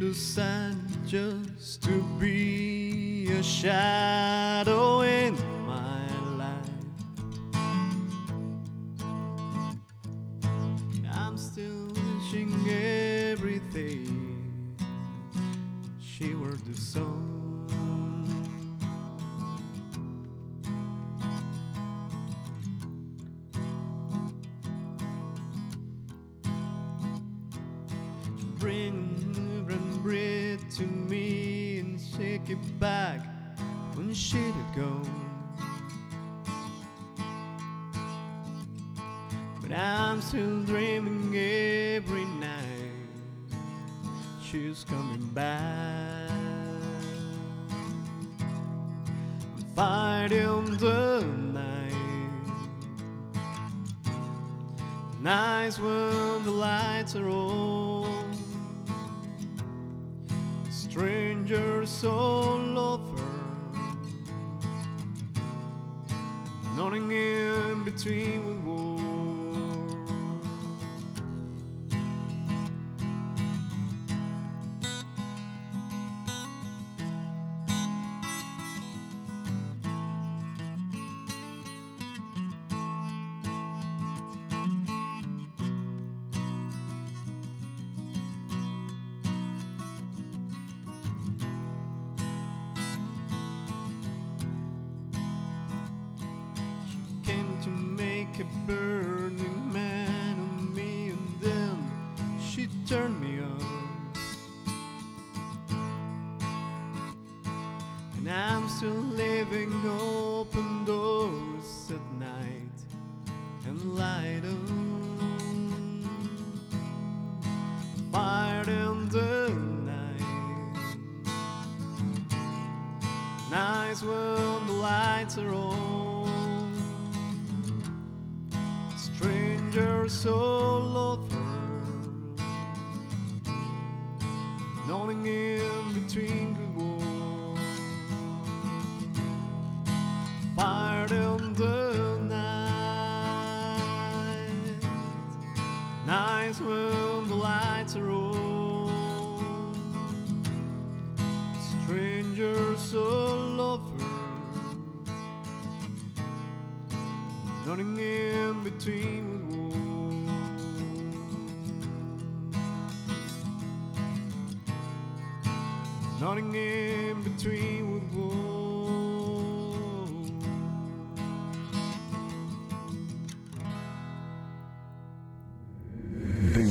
[0.10, 5.36] Decided just to be a shadow in
[5.67, 6.02] my
[6.36, 6.65] life.
[11.13, 14.08] I'm still wishing everything
[16.02, 17.28] she were the song.
[28.58, 29.29] Bring
[30.71, 33.21] to me and take it back
[33.95, 35.01] when she did go.
[39.62, 42.79] But I'm still dreaming every night
[44.43, 46.29] she's coming back.
[49.55, 51.93] I'm fighting the night.
[55.19, 57.88] Nights when the lights are on.
[62.02, 63.23] All over.
[66.78, 68.59] Nothing in between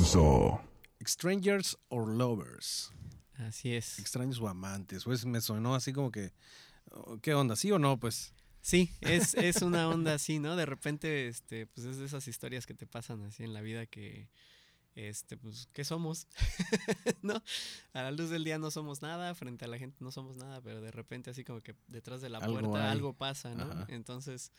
[0.09, 0.59] Denso.
[1.07, 2.91] Strangers or Lovers.
[3.35, 3.99] Así es.
[3.99, 5.05] Extraños o amantes.
[5.05, 6.33] Pues me sonó así como que.
[6.93, 7.57] oh, ¿Qué onda?
[7.57, 8.01] ¿Sí o no?
[8.01, 8.33] Pues.
[8.63, 10.57] Sí, es, es una onda así, ¿no?
[10.57, 13.85] De repente, este, pues es de esas historias que te pasan así en la vida
[13.85, 14.31] que,
[14.95, 16.27] este, pues, ¿qué somos?
[17.23, 17.43] ¿No?
[17.93, 20.63] A la luz del día no somos nada, frente a la gente no somos nada,
[20.63, 22.93] pero de repente así como que detrás de la Algo puerta hay.
[22.93, 23.65] algo pasa, ¿no?
[23.71, 23.85] Ajá.
[23.89, 24.53] Entonces,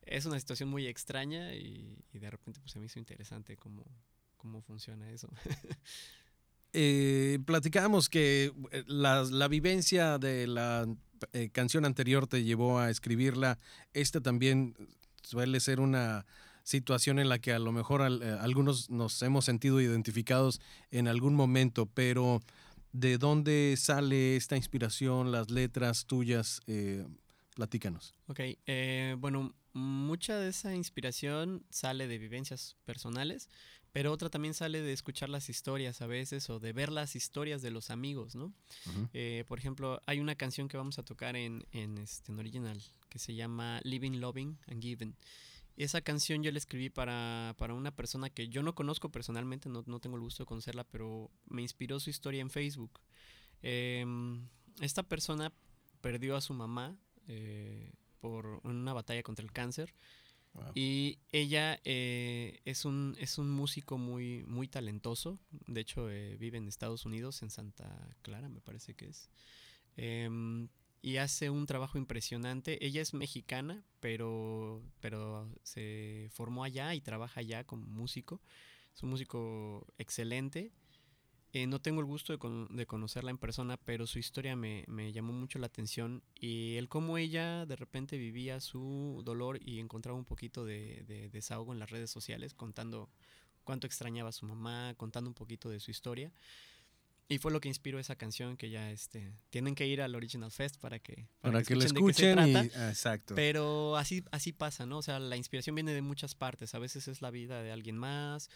[0.00, 3.84] es una situación muy extraña y, y de repente pues se me hizo interesante cómo,
[4.38, 5.28] cómo funciona eso.
[6.74, 10.86] Eh, platicábamos que eh, la, la vivencia de la
[11.32, 13.58] eh, canción anterior te llevó a escribirla.
[13.94, 14.76] Esta también
[15.22, 16.26] suele ser una
[16.64, 20.60] situación en la que a lo mejor al- eh, algunos nos hemos sentido identificados
[20.90, 22.42] en algún momento, pero
[22.92, 26.60] ¿de dónde sale esta inspiración, las letras tuyas?
[27.54, 28.14] Platícanos.
[28.28, 28.40] Ok,
[29.18, 33.48] bueno, mucha de esa inspiración sale de vivencias personales,
[33.92, 37.62] pero otra también sale de escuchar las historias a veces o de ver las historias
[37.62, 38.52] de los amigos, ¿no?
[39.12, 42.80] Eh, por ejemplo, hay una canción que vamos a tocar en, en, este, en original
[43.08, 45.16] que se llama Living, Loving and Giving.
[45.76, 49.84] Esa canción yo la escribí para, para una persona que yo no conozco personalmente, no,
[49.86, 53.00] no tengo el gusto de conocerla, pero me inspiró su historia en Facebook.
[53.62, 54.48] Em,
[54.80, 55.52] esta persona
[56.00, 56.96] perdió a su mamá
[57.28, 59.94] eh, por una batalla contra el cáncer.
[60.74, 65.38] Y ella eh, es, un, es un músico muy, muy talentoso.
[65.66, 69.30] De hecho, eh, vive en Estados Unidos, en Santa Clara, me parece que es.
[69.96, 70.68] Em,
[71.02, 72.84] y hace un trabajo impresionante.
[72.84, 78.40] Ella es mexicana, pero, pero se formó allá y trabaja allá como músico.
[78.94, 80.72] Es un músico excelente.
[81.62, 84.84] Eh, no tengo el gusto de, con- de conocerla en persona, pero su historia me,
[84.86, 89.80] me llamó mucho la atención y el cómo ella de repente vivía su dolor y
[89.80, 93.08] encontraba un poquito de, de desahogo en las redes sociales, contando
[93.64, 96.32] cuánto extrañaba a su mamá, contando un poquito de su historia.
[97.30, 100.50] Y fue lo que inspiró esa canción que ya este, tienen que ir al Original
[100.50, 102.52] Fest para que, Para que la escuchen de qué se escuchen y...
[102.70, 102.86] trata.
[102.86, 103.34] ah, Exacto.
[103.34, 104.98] Pero así, así pasa, ¿no?
[104.98, 106.74] O sea, la inspiración viene de muchas partes.
[106.74, 108.48] A veces es la vida de alguien más,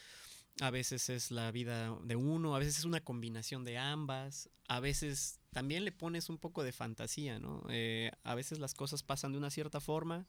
[0.61, 4.80] a veces es la vida de uno, a veces es una combinación de ambas, a
[4.80, 7.62] veces también le pones un poco de fantasía, ¿no?
[7.68, 10.26] Eh, a veces las cosas pasan de una cierta forma,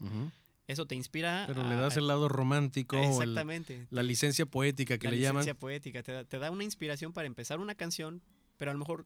[0.68, 1.44] eso te inspira.
[1.48, 3.88] Pero a- le das el lado romántico, o el- Exactamente.
[3.90, 5.42] la licencia poética que la le llaman.
[5.42, 8.22] licencia poética, te da, te da una inspiración para empezar una canción,
[8.58, 9.06] pero a lo mejor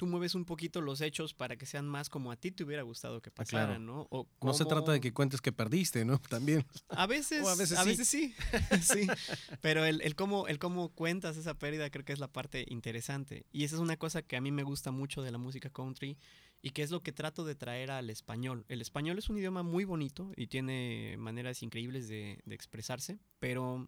[0.00, 2.82] tú mueves un poquito los hechos para que sean más como a ti te hubiera
[2.82, 3.66] gustado que Ah, claro.
[3.66, 4.06] pasaran, ¿no?
[4.10, 6.18] O No se trata de que cuentes que perdiste, ¿no?
[6.30, 6.64] También.
[6.88, 7.88] A veces, a veces a sí.
[7.90, 8.34] veces sí.
[8.82, 9.06] sí.
[9.60, 13.44] Pero el, el cómo, el cómo cuentas esa pérdida creo que es la parte interesante.
[13.52, 16.16] Y esa es una cosa que a mí me gusta mucho de la música country
[16.62, 18.64] y que es lo que trato de traer al español.
[18.68, 23.86] El español es un idioma muy bonito y tiene maneras increíbles de, de expresarse, pero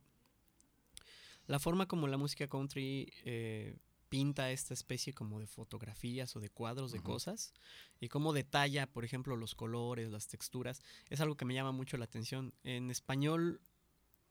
[1.46, 3.76] la forma como la música country eh,
[4.12, 7.54] pinta esta especie como de fotografías o de cuadros de cosas
[7.98, 11.96] y cómo detalla, por ejemplo, los colores, las texturas, es algo que me llama mucho
[11.96, 12.52] la atención.
[12.62, 13.62] En español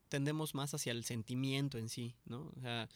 [0.08, 2.52] tendemos más hacia el sentimiento en sí, ¿no?
[2.56, 2.90] O sea,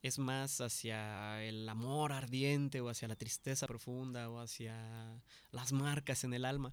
[0.00, 5.20] es más hacia el amor ardiente o hacia la tristeza profunda o hacia
[5.50, 6.72] las marcas en el alma.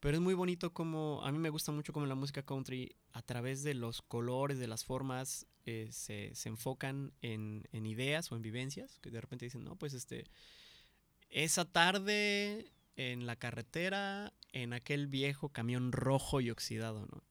[0.00, 3.22] Pero es muy bonito como, a mí me gusta mucho como la música country, a
[3.22, 8.36] través de los colores, de las formas, eh, se, se enfocan en, en ideas o
[8.36, 10.24] en vivencias, que de repente dicen, no, pues este,
[11.30, 17.22] esa tarde en la carretera, en aquel viejo camión rojo y oxidado, ¿no?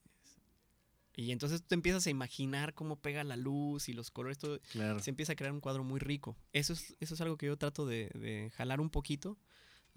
[1.15, 4.59] Y entonces tú te empiezas a imaginar cómo pega la luz y los colores, todo,
[4.71, 4.99] Claro.
[4.99, 6.37] se empieza a crear un cuadro muy rico.
[6.53, 9.35] Eso es, eso es algo que yo trato de, de jalar un poquito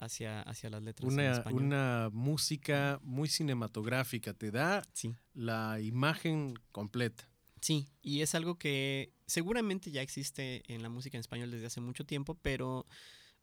[0.01, 1.63] hacia, hacia las letras en Una, español.
[1.65, 5.15] una música muy cinematográfica, te da Sí.
[5.35, 7.29] la imagen completa.
[7.61, 11.81] Sí, y es algo que seguramente ya existe en la música en español desde hace
[11.81, 12.87] mucho tiempo, pero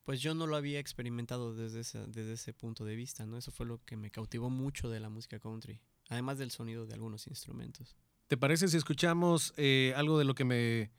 [0.04, 3.38] pues yo no lo había experimentado desde ese, desde ese punto de vista, ¿no?
[3.38, 6.94] Eso fue lo que me cautivó mucho de la música country, además del sonido de
[6.94, 7.96] algunos instrumentos.
[8.28, 10.92] ¿Te parece si escuchamos eh, algo de lo que me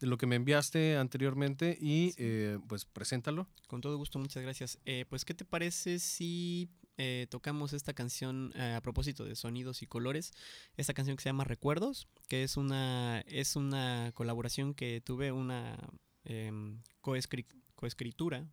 [0.00, 3.46] de lo que me enviaste anteriormente y eh, pues preséntalo?
[3.68, 4.78] Con todo gusto, muchas gracias.
[4.86, 9.86] Eh, pues, ¿qué te parece si eh, tocamos esta canción a propósito de sonidos y
[9.86, 10.32] colores?
[10.76, 15.76] Esta canción que se llama Recuerdos, que es una, es una colaboración que tuve, una
[16.24, 18.46] em, coescri- coescritura,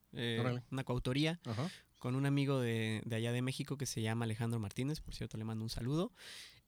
[0.72, 1.70] una coautoría Ajá.
[2.00, 5.38] con un amigo de, de allá de México que se llama Alejandro Martínez, por cierto
[5.38, 6.14] le mando un saludo.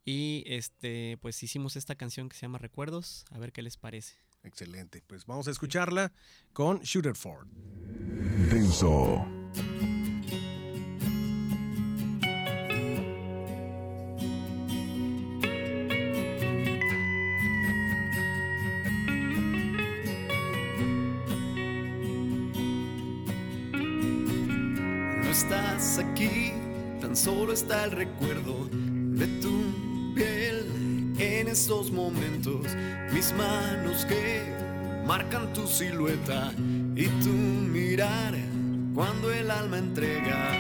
[0.06, 4.16] Y este, pues hicimos esta canción que se llama Recuerdos, a ver qué les parece.
[4.44, 5.04] Excelente.
[5.06, 6.12] Pues vamos a escucharla
[6.54, 7.48] con Shooter Ford.
[8.50, 9.26] Denso.
[25.22, 26.54] No estás aquí,
[27.02, 29.69] tan solo está el recuerdo de tu
[31.60, 32.68] esos momentos.
[33.12, 34.46] Mis manos que
[35.06, 36.54] marcan tu silueta
[36.96, 38.34] y tu mirar
[38.96, 40.52] cuando el alma entrega.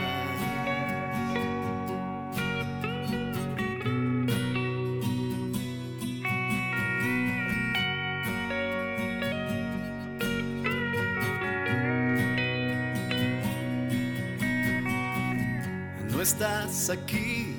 [16.11, 17.55] No estás aquí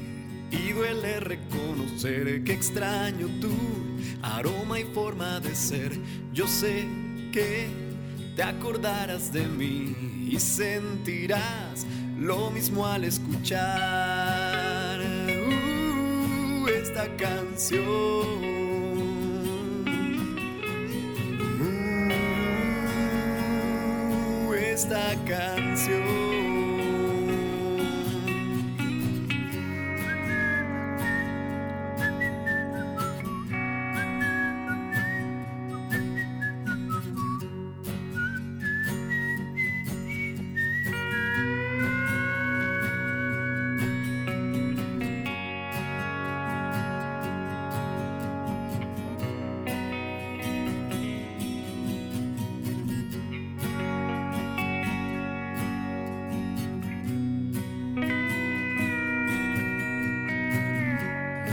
[0.51, 1.21] y duele
[2.01, 3.51] reconocer que extraño tu
[4.23, 5.93] aroma y forma de ser.
[6.33, 6.87] Yo sé
[7.33, 7.69] que
[8.37, 11.87] te acordarás de mí y sentirás
[12.19, 13.61] lo mismo al escuchar
[15.01, 17.85] uh, esta canción.
[24.47, 26.30] Uh, esta canción.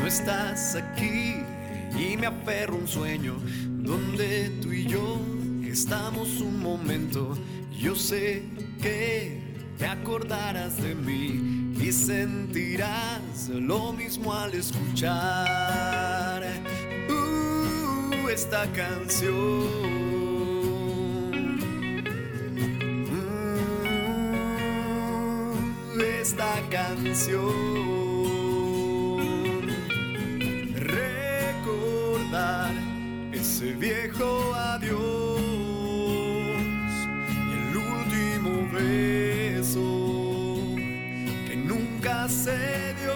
[0.08, 1.36] Estás aquí
[1.99, 3.36] y me aferro un sueño
[3.68, 5.20] donde tú y yo
[5.66, 7.38] estamos un momento.
[7.78, 8.43] Yo sé
[8.82, 9.41] que
[9.78, 16.41] te acordarás de mí y sentirás lo mismo al escuchar
[17.10, 19.34] uh, esta canción.
[25.91, 27.97] Uh, esta canción.
[33.58, 35.41] Ese viejo adiós
[37.47, 39.88] y el último beso
[41.47, 43.16] que nunca se dio,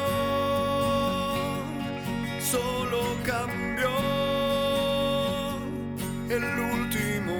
[2.39, 3.91] solo cambió
[6.27, 7.33] el último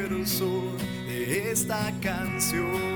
[0.00, 0.50] verso
[1.08, 2.88] de esta canción.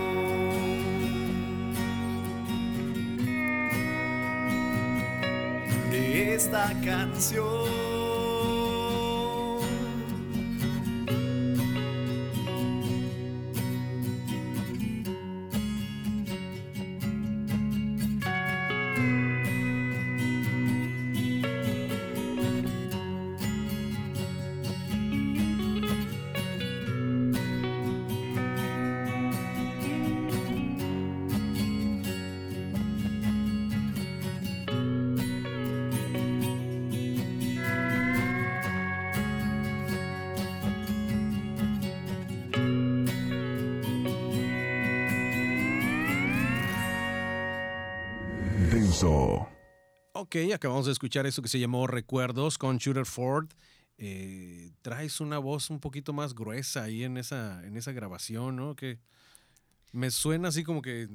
[5.90, 7.81] De esta canción.
[50.34, 53.50] Ok, acabamos de escuchar eso que se llamó Recuerdos con Shooter Ford.
[53.98, 58.74] Eh, traes una voz un poquito más gruesa ahí en esa, en esa grabación, ¿no?
[58.74, 58.98] Que
[59.92, 61.06] me suena así como que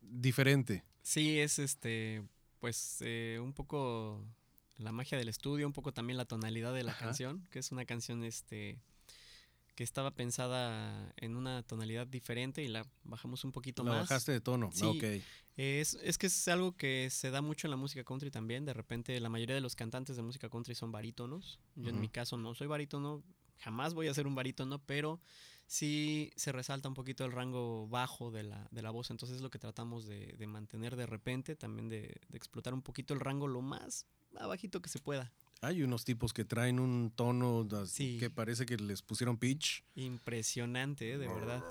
[0.00, 0.82] diferente.
[1.00, 2.24] Sí, es este,
[2.58, 4.20] pues eh, un poco
[4.78, 7.04] la magia del estudio, un poco también la tonalidad de la Ajá.
[7.04, 8.80] canción, que es una canción este
[9.80, 14.00] que estaba pensada en una tonalidad diferente y la bajamos un poquito La más.
[14.02, 14.68] bajaste de tono.
[14.74, 14.84] Sí.
[14.84, 15.24] Ok.
[15.56, 18.66] Es, es que es algo que se da mucho en la música country también.
[18.66, 21.60] De repente, la mayoría de los cantantes de música country son barítonos.
[21.76, 23.24] Yo, en mi caso, no soy barítono.
[23.56, 25.18] Jamás voy a ser un barítono, pero
[25.66, 29.10] sí se resalta un poquito el rango bajo de la, de la voz.
[29.10, 31.56] Entonces, es lo que tratamos de, de mantener de repente.
[31.56, 35.32] También de, de explotar un poquito el rango lo más bajito que se pueda.
[35.62, 38.16] Hay unos tipos que traen un tono Sí.
[38.18, 39.84] que parece que les pusieron pitch.
[39.94, 41.18] Impresionante, ¿eh?
[41.18, 41.62] de verdad.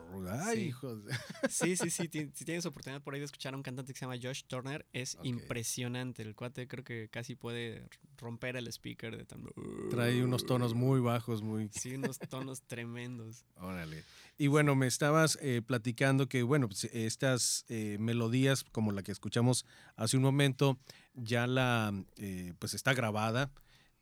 [0.46, 0.62] Ay, Sí.
[0.66, 1.00] hijos.
[1.50, 2.08] Sí, sí, sí.
[2.36, 4.86] Si tienes oportunidad por ahí de escuchar a un cantante que se llama Josh Turner,
[4.94, 6.22] es impresionante.
[6.22, 7.88] El cuate creo que casi puede
[8.18, 9.44] romper el speaker de tan.
[9.90, 11.70] Trae unos tonos muy bajos, muy...
[11.72, 13.44] Sí, unos tonos tremendos.
[13.56, 14.04] Órale.
[14.38, 19.12] Y bueno, me estabas eh, platicando que, bueno, pues, estas eh, melodías, como la que
[19.12, 19.66] escuchamos
[19.96, 20.78] hace un momento,
[21.16, 23.52] ya la, eh, pues está grabada.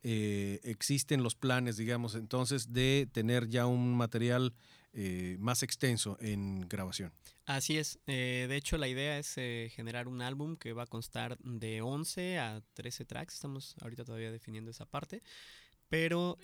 [0.04, 4.54] Eh, existen los planes, digamos, entonces, de tener ya un material
[4.94, 7.12] eh, más extenso en grabación.
[7.46, 8.00] Así es.
[8.08, 9.34] eh, de hecho, la idea es
[9.74, 13.36] generar un álbum que va a constar de 11 a 13 tracks.
[13.36, 15.24] Estamos ahorita todavía definiendo esa parte.
[15.90, 16.38] Pero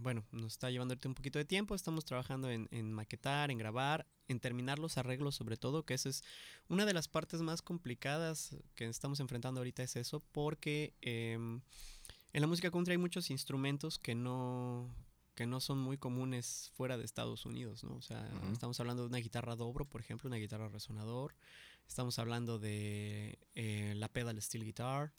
[0.00, 1.76] bueno, nos está llevando un poquito de tiempo.
[1.76, 6.08] Estamos trabajando en, en maquetar, en grabar, en terminar los arreglos sobre todo, que esa
[6.08, 6.24] es
[6.68, 11.60] una de las partes más complicadas que estamos enfrentando ahorita es eso, porque em,
[12.32, 14.88] en la música country hay muchos instrumentos que no
[15.34, 17.94] que no son muy comunes fuera de Estados Unidos, ¿no?
[17.96, 21.34] O sea, estamos hablando de una guitarra dobro, por ejemplo, una guitarra resonador.
[21.88, 25.14] Estamos hablando de eh, la pedal steel guitar.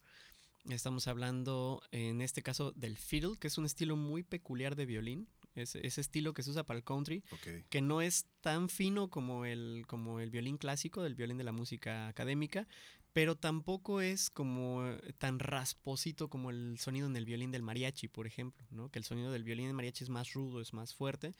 [0.70, 5.28] Estamos hablando, en este caso, del fiddle, que es un estilo muy peculiar de violín.
[5.55, 7.66] Es, ese estilo que se usa para el country, Ok.
[7.70, 11.51] que no es tan fino como el, como el violín clásico, del violín de la
[11.51, 12.68] música académica,
[13.14, 18.07] pero tampoco es como eh, tan rasposito como el sonido en el violín del mariachi,
[18.07, 18.89] por ejemplo, ¿no?
[18.89, 21.34] Que el sonido del violín del mariachi es más rudo, es más fuerte.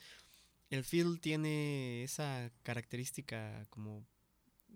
[0.70, 4.06] El fiddle tiene esa característica como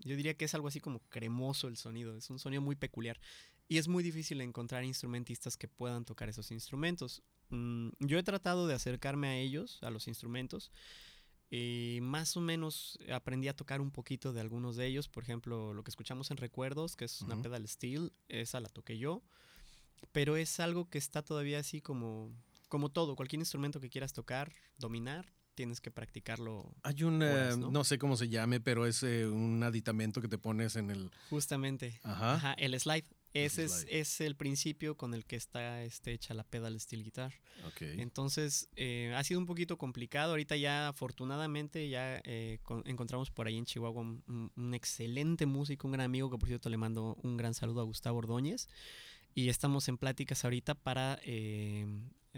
[0.00, 3.20] yo diría que es algo así como cremoso el sonido, es un sonido muy peculiar
[3.68, 7.22] y es muy difícil encontrar instrumentistas que puedan tocar esos instrumentos.
[7.50, 10.70] Mm, yo he tratado de acercarme a ellos, a los instrumentos,
[11.50, 15.08] y más o menos aprendí a tocar un poquito de algunos de ellos.
[15.08, 17.44] Por ejemplo, lo que escuchamos en Recuerdos, que es una Ujú.
[17.44, 19.22] pedal steel, esa la toqué yo.
[20.12, 22.30] Pero es algo que está todavía así como,
[22.68, 23.16] como todo.
[23.16, 27.70] Cualquier instrumento que quieras tocar, dominar, tienes que practicarlo Hay un, eh, ¿no?
[27.70, 27.82] ¿no?
[27.82, 31.10] sé cómo se llame, pero es eh, un aditamento que te pones en el...
[31.30, 31.98] justamente.
[32.04, 32.34] Ajá.
[32.34, 33.06] Ajá, el slide.
[33.34, 37.32] Ese es, es, el principio con el que está este, hecha la pedal steel guitar.
[37.80, 40.30] Entonces, eh, ha sido un poquito complicado.
[40.30, 46.04] Ahorita ya, afortunadamente, ya eh, encontramos por ahí en Chihuahua un, excelente músico, un gran
[46.04, 48.68] amigo, que por cierto le mando un gran saludo a Gustavo Ordóñez.
[49.34, 51.86] Y estamos en pláticas ahorita para eh,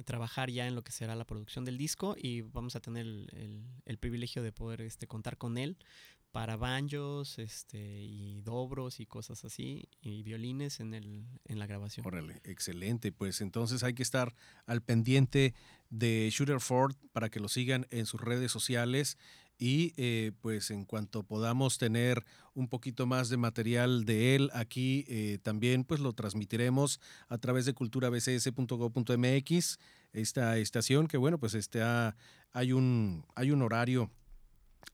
[0.05, 3.65] trabajar ya en lo que será la producción del disco y vamos a tener el,
[3.87, 5.79] el, privilegio de poder este, contar con él
[6.33, 12.07] para banjos este, y dobros y cosas así, y violines en, el, en la grabación.
[12.07, 13.13] Órale, excelente.
[13.13, 14.35] Pues entonces hay que estar
[14.67, 15.55] al pendiente
[15.91, 19.19] de Shooter Ford para que lo sigan en sus redes sociales
[19.59, 22.25] y eh, pues en cuanto podamos tener
[22.55, 27.67] un poquito más de material de él aquí eh, también pues lo transmitiremos a través
[27.67, 29.79] de culturabcs.gov.mx
[30.15, 31.83] esta estación que bueno pues este,
[32.53, 34.11] hay un hay un horario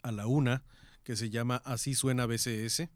[0.03, 0.64] a la una
[1.07, 2.88] que se llama Así suena BCS.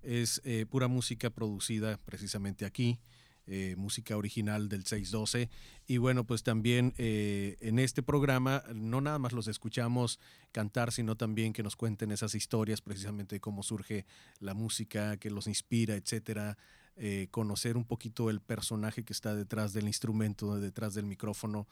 [0.00, 2.98] Es eh, pura música producida precisamente aquí,
[3.46, 5.50] eh, música original del 612.
[5.86, 10.20] Y bueno, pues también eh, en este programa no nada más los escuchamos
[10.52, 14.06] cantar, sino también que nos cuenten esas historias precisamente cómo surge
[14.38, 16.56] la música, que los inspira, etcétera.
[17.30, 21.66] conocer un poquito el personaje que está detrás del instrumento, detrás del micrófono,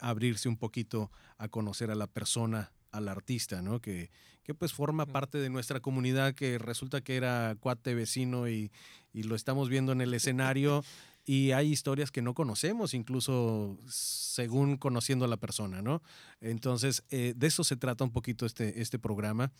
[0.00, 3.80] abrirse un poquito a conocer a la persona al artista, ¿no?
[3.80, 4.10] Que,
[4.44, 8.70] que pues forma parte de nuestra comunidad, que resulta que era cuate vecino y,
[9.12, 10.84] lo estamos viendo en el escenario.
[11.26, 16.02] y hay historias que no conocemos, incluso según conociendo a la persona, ¿no?
[16.40, 19.52] Entonces, eh, de eso se trata un poquito este, este programa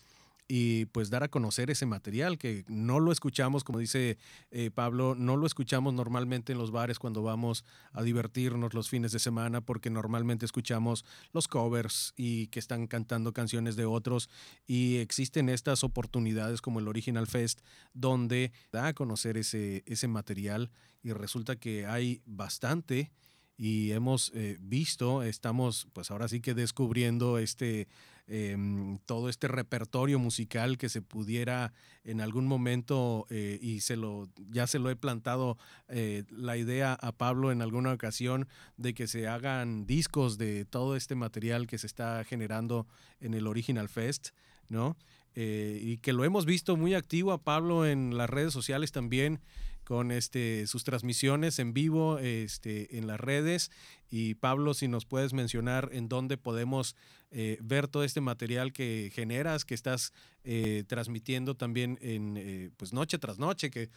[0.49, 4.16] y pues dar a conocer ese material que no lo escuchamos, como dice
[4.51, 9.12] eh, Pablo, no lo escuchamos normalmente en los bares cuando vamos a divertirnos los fines
[9.12, 14.30] de semana porque normalmente escuchamos los covers y que están cantando canciones de otros
[14.66, 17.61] y existen estas oportunidades como el Original Fest
[17.92, 20.70] donde da a conocer ese, ese material
[21.03, 23.11] y resulta que hay bastante
[23.59, 27.88] y hemos eh, visto, estamos pues ahora sí que descubriendo este
[28.30, 31.72] Em, todo este repertorio musical que se pudiera
[32.04, 35.56] en algún momento eh, y se lo ya se lo he plantado
[35.88, 38.46] eh, la idea a Pablo en alguna ocasión
[38.76, 42.86] de que se hagan discos de todo este material que se está generando
[43.20, 44.30] en el Original Fest,
[44.68, 44.98] ¿no?
[45.34, 49.40] Y que lo hemos visto muy activo a Pablo en las redes sociales también
[49.89, 53.70] con este, sus transmisiones en vivo este, en las redes.
[54.11, 56.95] Y Pablo, si nos puedes mencionar en dónde podemos
[57.30, 60.12] eh, ver todo este material que generas, que estás
[60.45, 63.89] eh, transmitiendo también en eh, pues noche tras noche, que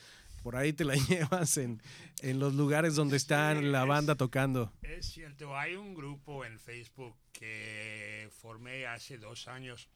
[0.44, 1.82] por ahí te la llevas en,
[2.22, 4.72] en los lugares donde está la banda tocando.
[4.84, 9.89] Es cierto, hay un grupo en Facebook que formé hace dos años,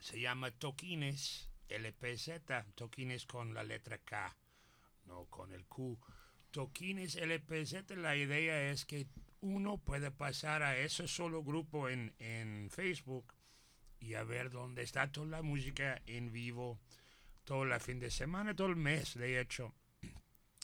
[0.00, 2.30] se llama Toquines LPZ,
[2.76, 4.32] Toquines con la letra K
[5.06, 5.98] no con el Q.
[6.50, 9.06] Toquines LPZ, la idea es que
[9.40, 13.34] uno puede pasar a ese solo grupo en, en Facebook
[14.00, 16.80] y a ver dónde está toda la música en vivo
[17.44, 19.72] todo el fin de semana, todo el mes, de hecho.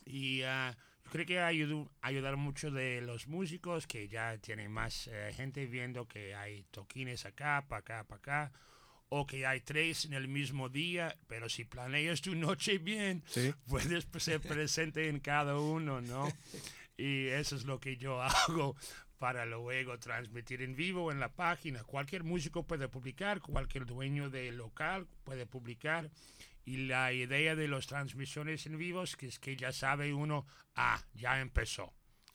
[0.04, 0.74] Y uh,
[1.10, 6.08] creo que ayudó, ayudar mucho de los músicos que ya tienen más eh, gente viendo
[6.08, 8.52] que hay toquines acá, para acá, para acá
[9.14, 13.22] o que hay tres en el mismo día, pero si planeas tu noche bien,
[13.68, 16.32] puedes ser presente en cada uno, ¿no?
[16.96, 18.74] Y eso es lo que yo hago
[19.18, 21.84] para luego transmitir en vivo en la página.
[21.84, 26.10] Cualquier músico puede publicar, cualquier dueño del local puede publicar.
[26.64, 31.38] Y la idea de las transmisiones en vivo es que ya sabe uno, ah, ya
[31.42, 31.92] empezó.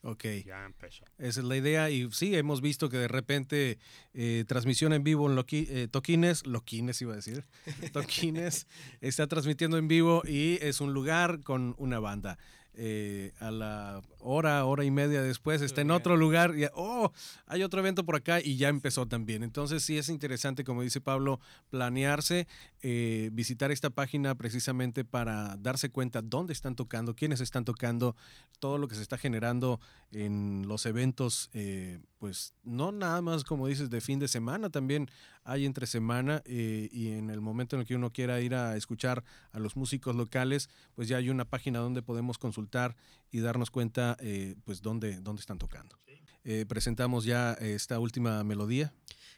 [0.08, 0.24] Ok.
[0.46, 1.04] Ya empezó.
[1.18, 1.90] Esa es la idea.
[1.90, 3.78] Y sí, hemos visto que de repente
[4.14, 7.44] eh, transmisión en vivo en Loqui, eh, Toquines, Loquines iba a decir,
[7.92, 8.68] Toquines
[9.02, 12.38] está transmitiendo en vivo y es un lugar con una banda.
[12.80, 17.12] Eh, a la hora, hora y media después está en otro lugar y, oh,
[17.48, 19.42] hay otro evento por acá y ya empezó también.
[19.42, 21.40] Entonces sí es interesante, como dice Pablo,
[21.72, 22.48] planearse,
[22.84, 28.16] eh, visitar esta página precisamente para darse cuenta dónde están tocando, quiénes están tocando,
[28.60, 29.80] todo lo que se está generando
[30.12, 35.10] en los eventos, eh, pues no nada más como dices de fin de semana, también
[35.44, 39.24] hay entre semana y en el momento en el que uno quiera ir a escuchar
[39.52, 42.96] a los músicos locales, pues ya hay una página donde podemos consultar
[43.32, 45.98] y darnos cuenta eh, pues dónde, dónde están tocando.
[46.44, 48.94] Eh, presentamos ya esta última melodía.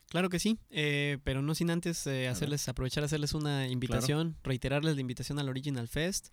[0.09, 5.01] Claro que sí, eh, pero no sin antes hacerles aprovechar hacerles una invitación, reiterarles la
[5.01, 6.29] invitación al Original Fest.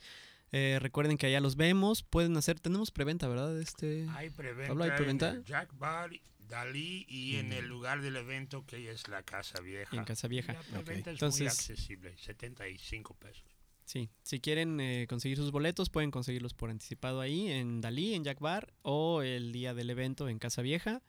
[0.53, 3.59] recuerden que allá los vemos, pueden hacer, tenemos preventa, ¿verdad?
[3.61, 4.85] Este, hay preventa.
[4.85, 5.43] ¿hay preventa?
[5.45, 6.11] Jack Bar,
[6.49, 9.97] Dalí y en el lugar del evento que es la Casa Vieja.
[9.97, 10.53] En Casa Vieja.
[10.53, 13.45] La es muy accesible, 75 pesos.
[13.85, 18.25] Sí, si quieren eh, conseguir sus boletos, pueden conseguirlos por anticipado ahí en Dalí, en
[18.25, 21.03] Jack Bar, o el día del evento en Casa Vieja.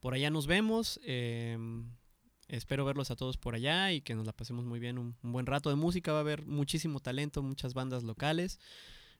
[0.00, 0.98] Por allá nos vemos.
[1.04, 1.90] em,
[2.48, 4.98] espero verlos a todos por allá y que nos la pasemos muy bien.
[4.98, 6.12] Un, un buen rato de música.
[6.12, 8.58] Va a haber muchísimo talento, muchas bandas locales,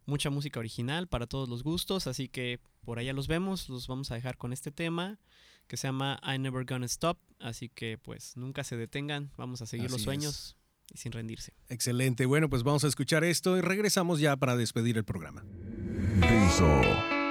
[0.07, 2.07] mucha música original para todos los gustos.
[2.07, 3.69] Así que por allá los vemos.
[3.69, 5.19] Los vamos a dejar con este tema
[5.67, 7.19] que se llama I Never Gonna Stop.
[7.39, 9.33] Así que pues nunca se detengan.
[9.37, 10.57] Vamos a seguir los sueños
[10.93, 11.55] y sin rendirse.
[11.69, 12.27] Excelente.
[12.27, 15.45] Bueno, pues vamos a escuchar esto y regresamos ya para despedir el programa.
[16.21, 17.22] Denso.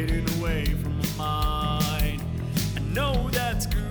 [0.00, 2.22] Fading away from my mind.
[2.76, 3.84] I know that's good.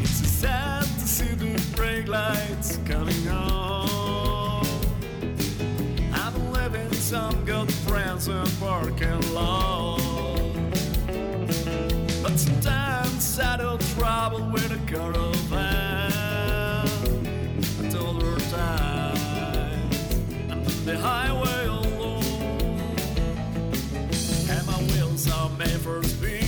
[0.00, 4.66] It's so sad to see the brake lights coming on.
[6.12, 10.00] I'm living some good friends and parking lot.
[12.22, 16.12] But sometimes I don't travel with a caravan.
[17.82, 19.20] I told her times
[20.50, 21.35] I'm on the highway
[25.66, 26.45] never be.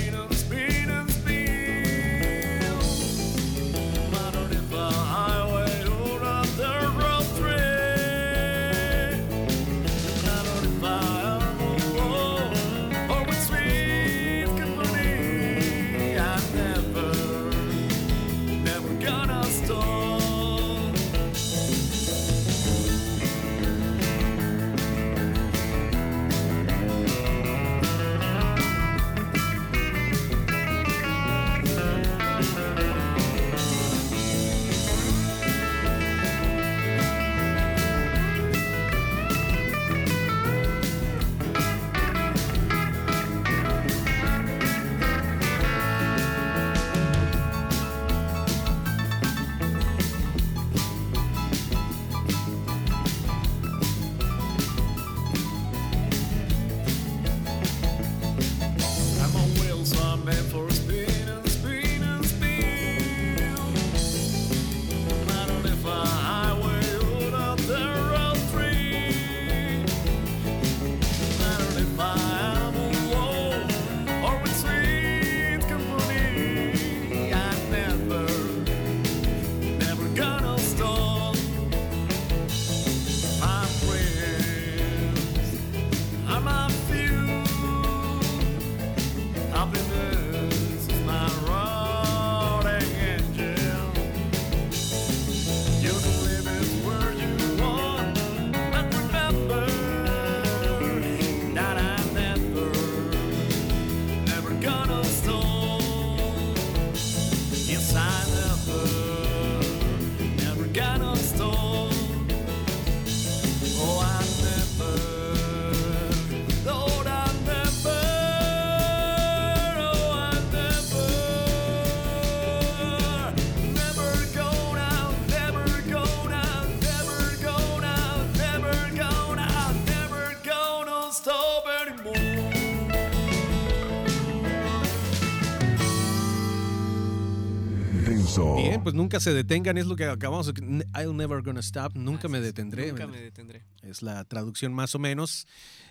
[138.99, 140.85] Nunca se detengan, es lo que acabamos de...
[140.95, 142.89] I'll never gonna stop, nunca me detendré.
[142.89, 143.63] Nunca me detendré.
[143.83, 145.47] Es la traducción más o menos.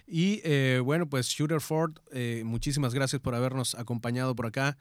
[0.06, 4.78] Y eh, bueno, pues Shooter Ford, eh, muchísimas gracias por habernos acompañado por acá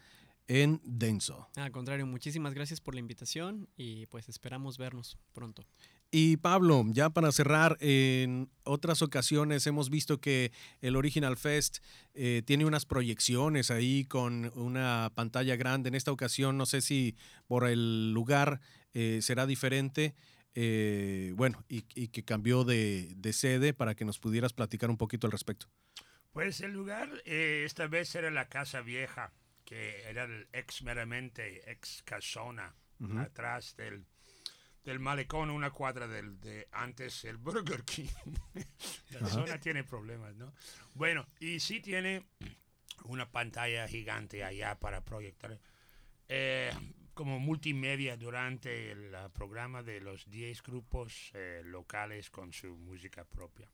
[0.49, 1.49] en Denso.
[1.55, 5.65] Al contrario, muchísimas gracias por la invitación y pues esperamos vernos pronto.
[6.11, 11.79] Y Pablo, ya para cerrar, en otras ocasiones hemos visto que el Original Fest
[12.15, 15.89] eh, tiene unas proyecciones ahí con una pantalla grande.
[15.89, 17.17] En esta ocasión, no sé si
[17.49, 18.61] por el lugar
[18.95, 20.15] eh, será diferente.
[20.59, 24.97] eh, bueno, y, y que cambió de, de sede para que nos pudieras platicar un
[24.97, 25.67] poquito al respecto.
[26.33, 29.33] Pues el lugar eh, esta vez era la Casa Vieja,
[29.67, 32.75] que era el ex meramente, ex casona,
[33.19, 34.07] atrás del,
[34.87, 38.07] del malecón, una cuadra del, de antes el Burger King.
[39.21, 40.55] la zona tiene problemas, ¿no?
[40.95, 42.25] Bueno, y sí tiene
[43.05, 45.59] una pantalla gigante allá para proyectar.
[46.29, 46.73] Eh,
[47.15, 53.69] como multimedia durante el programa de los 10 grupos eh, locales con su música propia.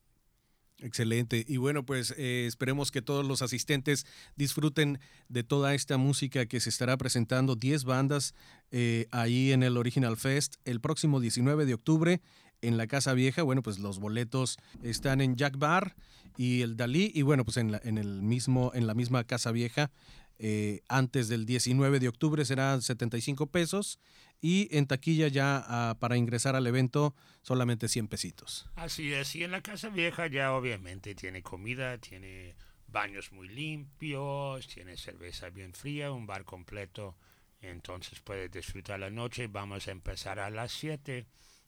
[0.79, 1.45] Excelente.
[1.47, 4.05] Y bueno, pues eh, esperemos que todos los asistentes
[4.35, 4.99] disfruten
[5.29, 8.35] de toda esta música que se estará presentando, 10 bandas
[8.71, 12.21] eh, ahí en el Original Fest el próximo 19 de octubre
[12.61, 13.43] en la Casa Vieja.
[13.43, 15.95] Bueno, pues los boletos están en Jack Bar
[16.37, 19.51] y el Dalí y bueno, pues en la, en el mismo, en la misma Casa
[19.51, 19.91] Vieja.
[20.39, 23.99] Eh, antes del 19 de octubre será 75 pesos
[24.43, 28.69] y en taquilla ya ah, para ingresar al evento solamente 100 pesitos.
[28.75, 34.67] Así es, y en la Casa Vieja ya obviamente tiene comida, tiene baños muy limpios,
[34.67, 37.15] tiene cerveza bien fría, un bar completo,
[37.61, 39.47] entonces puedes disfrutar la noche.
[39.47, 41.25] Vamos a empezar a las 7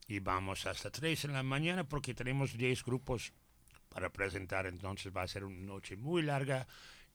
[0.10, 3.32] y vamos hasta 3 en la mañana porque tenemos 10 grupos
[3.88, 6.68] para presentar, entonces va a ser una noche muy larga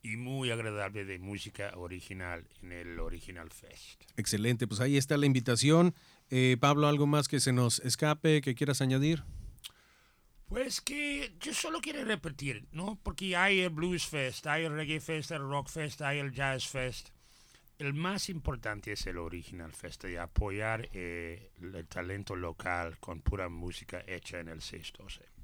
[0.02, 4.02] y muy agradable de música original en el Original Fest.
[4.16, 5.94] Excelente, pues ahí está la invitación.
[6.30, 9.24] Eh, Pablo, ¿algo más que se nos escape que quieras añadir?
[10.48, 12.98] Pues que yo solo quiero repetir, ¿no?
[13.02, 16.66] Porque hay el Blues Fest, hay el Reggae Fest, el Rock Fest, hay el Jazz
[16.66, 17.10] Fest.
[17.78, 23.48] El más importante es el Original Fest y apoyar eh, el talento local con pura
[23.48, 25.39] música hecha en el 612.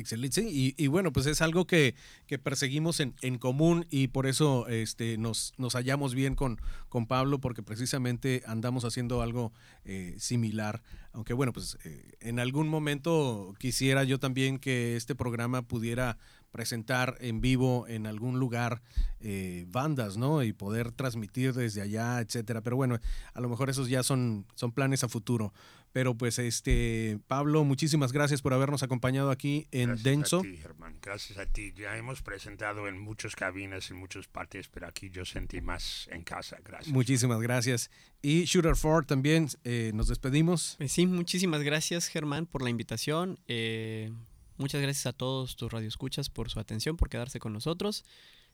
[0.00, 0.40] Excelente.
[0.40, 1.94] Y, y, bueno, pues es algo que,
[2.42, 8.42] perseguimos en, común y por eso este, nos, hallamos bien con, con Pablo, porque precisamente
[8.46, 9.52] andamos haciendo algo
[9.84, 10.82] eh, similar.
[11.12, 16.16] Aunque bueno, pues eh, en algún momento quisiera yo también que este programa pudiera
[16.50, 18.82] presentar en vivo en algún lugar
[19.20, 20.42] eh, bandas, ¿no?
[20.42, 22.60] Y poder transmitir desde allá, etcétera.
[22.62, 22.98] Pero bueno,
[23.34, 25.52] a lo mejor esos ya son, son planes a futuro.
[25.92, 30.38] Pero pues este Pablo, muchísimas gracias por habernos acompañado aquí en gracias Denso.
[30.38, 30.96] A ti, Germán.
[31.02, 31.72] Gracias a ti.
[31.76, 36.22] Ya hemos presentado en muchas cabinas, en muchas partes, pero aquí yo sentí más en
[36.22, 36.58] casa.
[36.64, 36.94] Gracias.
[36.94, 37.90] Muchísimas gracias.
[38.22, 40.76] Y Shooter Ford también, eh, nos despedimos.
[40.78, 43.40] Pues sí, muchísimas gracias Germán por la invitación.
[43.48, 44.12] Eh,
[44.60, 48.04] muchas gracias a todos tus radioescuchas por su atención, por quedarse con nosotros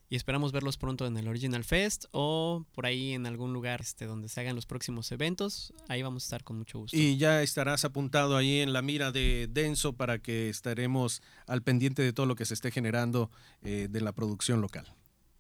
[0.09, 4.07] y esperamos verlos pronto en el Original Fest o por ahí en algún lugar este,
[4.07, 5.73] donde se hagan los próximos eventos.
[5.89, 6.97] Ahí vamos a estar con mucho gusto.
[6.97, 12.03] Y ya estarás apuntado ahí en la mira de Denso para que estaremos al pendiente
[12.03, 13.31] de todo lo que se esté generando
[13.63, 14.96] eh, de la producción local.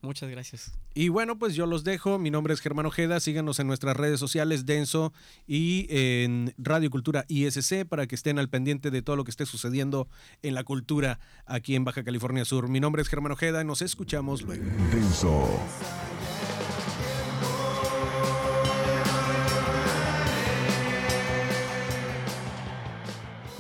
[0.06, 0.72] Muchas gracias.
[0.94, 2.18] Y bueno, pues yo los dejo.
[2.18, 3.20] Mi nombre es Germán Ojeda.
[3.20, 5.12] Síganos en nuestras redes sociales, Denso
[5.46, 9.46] y en Radio Cultura ISC para que estén al pendiente de todo lo que esté
[9.46, 10.08] sucediendo
[10.42, 12.68] en la cultura aquí en Baja California Sur.
[12.68, 14.64] Mi nombre es Germán Ojeda y nos escuchamos luego.
[14.92, 15.48] Denso.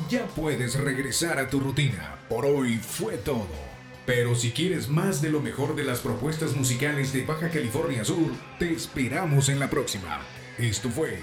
[0.08, 2.14] Ya puedes regresar a tu rutina.
[2.28, 3.75] Por hoy fue todo.
[4.06, 8.30] Pero si quieres más de lo mejor de las propuestas musicales de Baja California Sur,
[8.58, 10.20] te esperamos en la próxima.
[10.58, 11.18] Esto fue.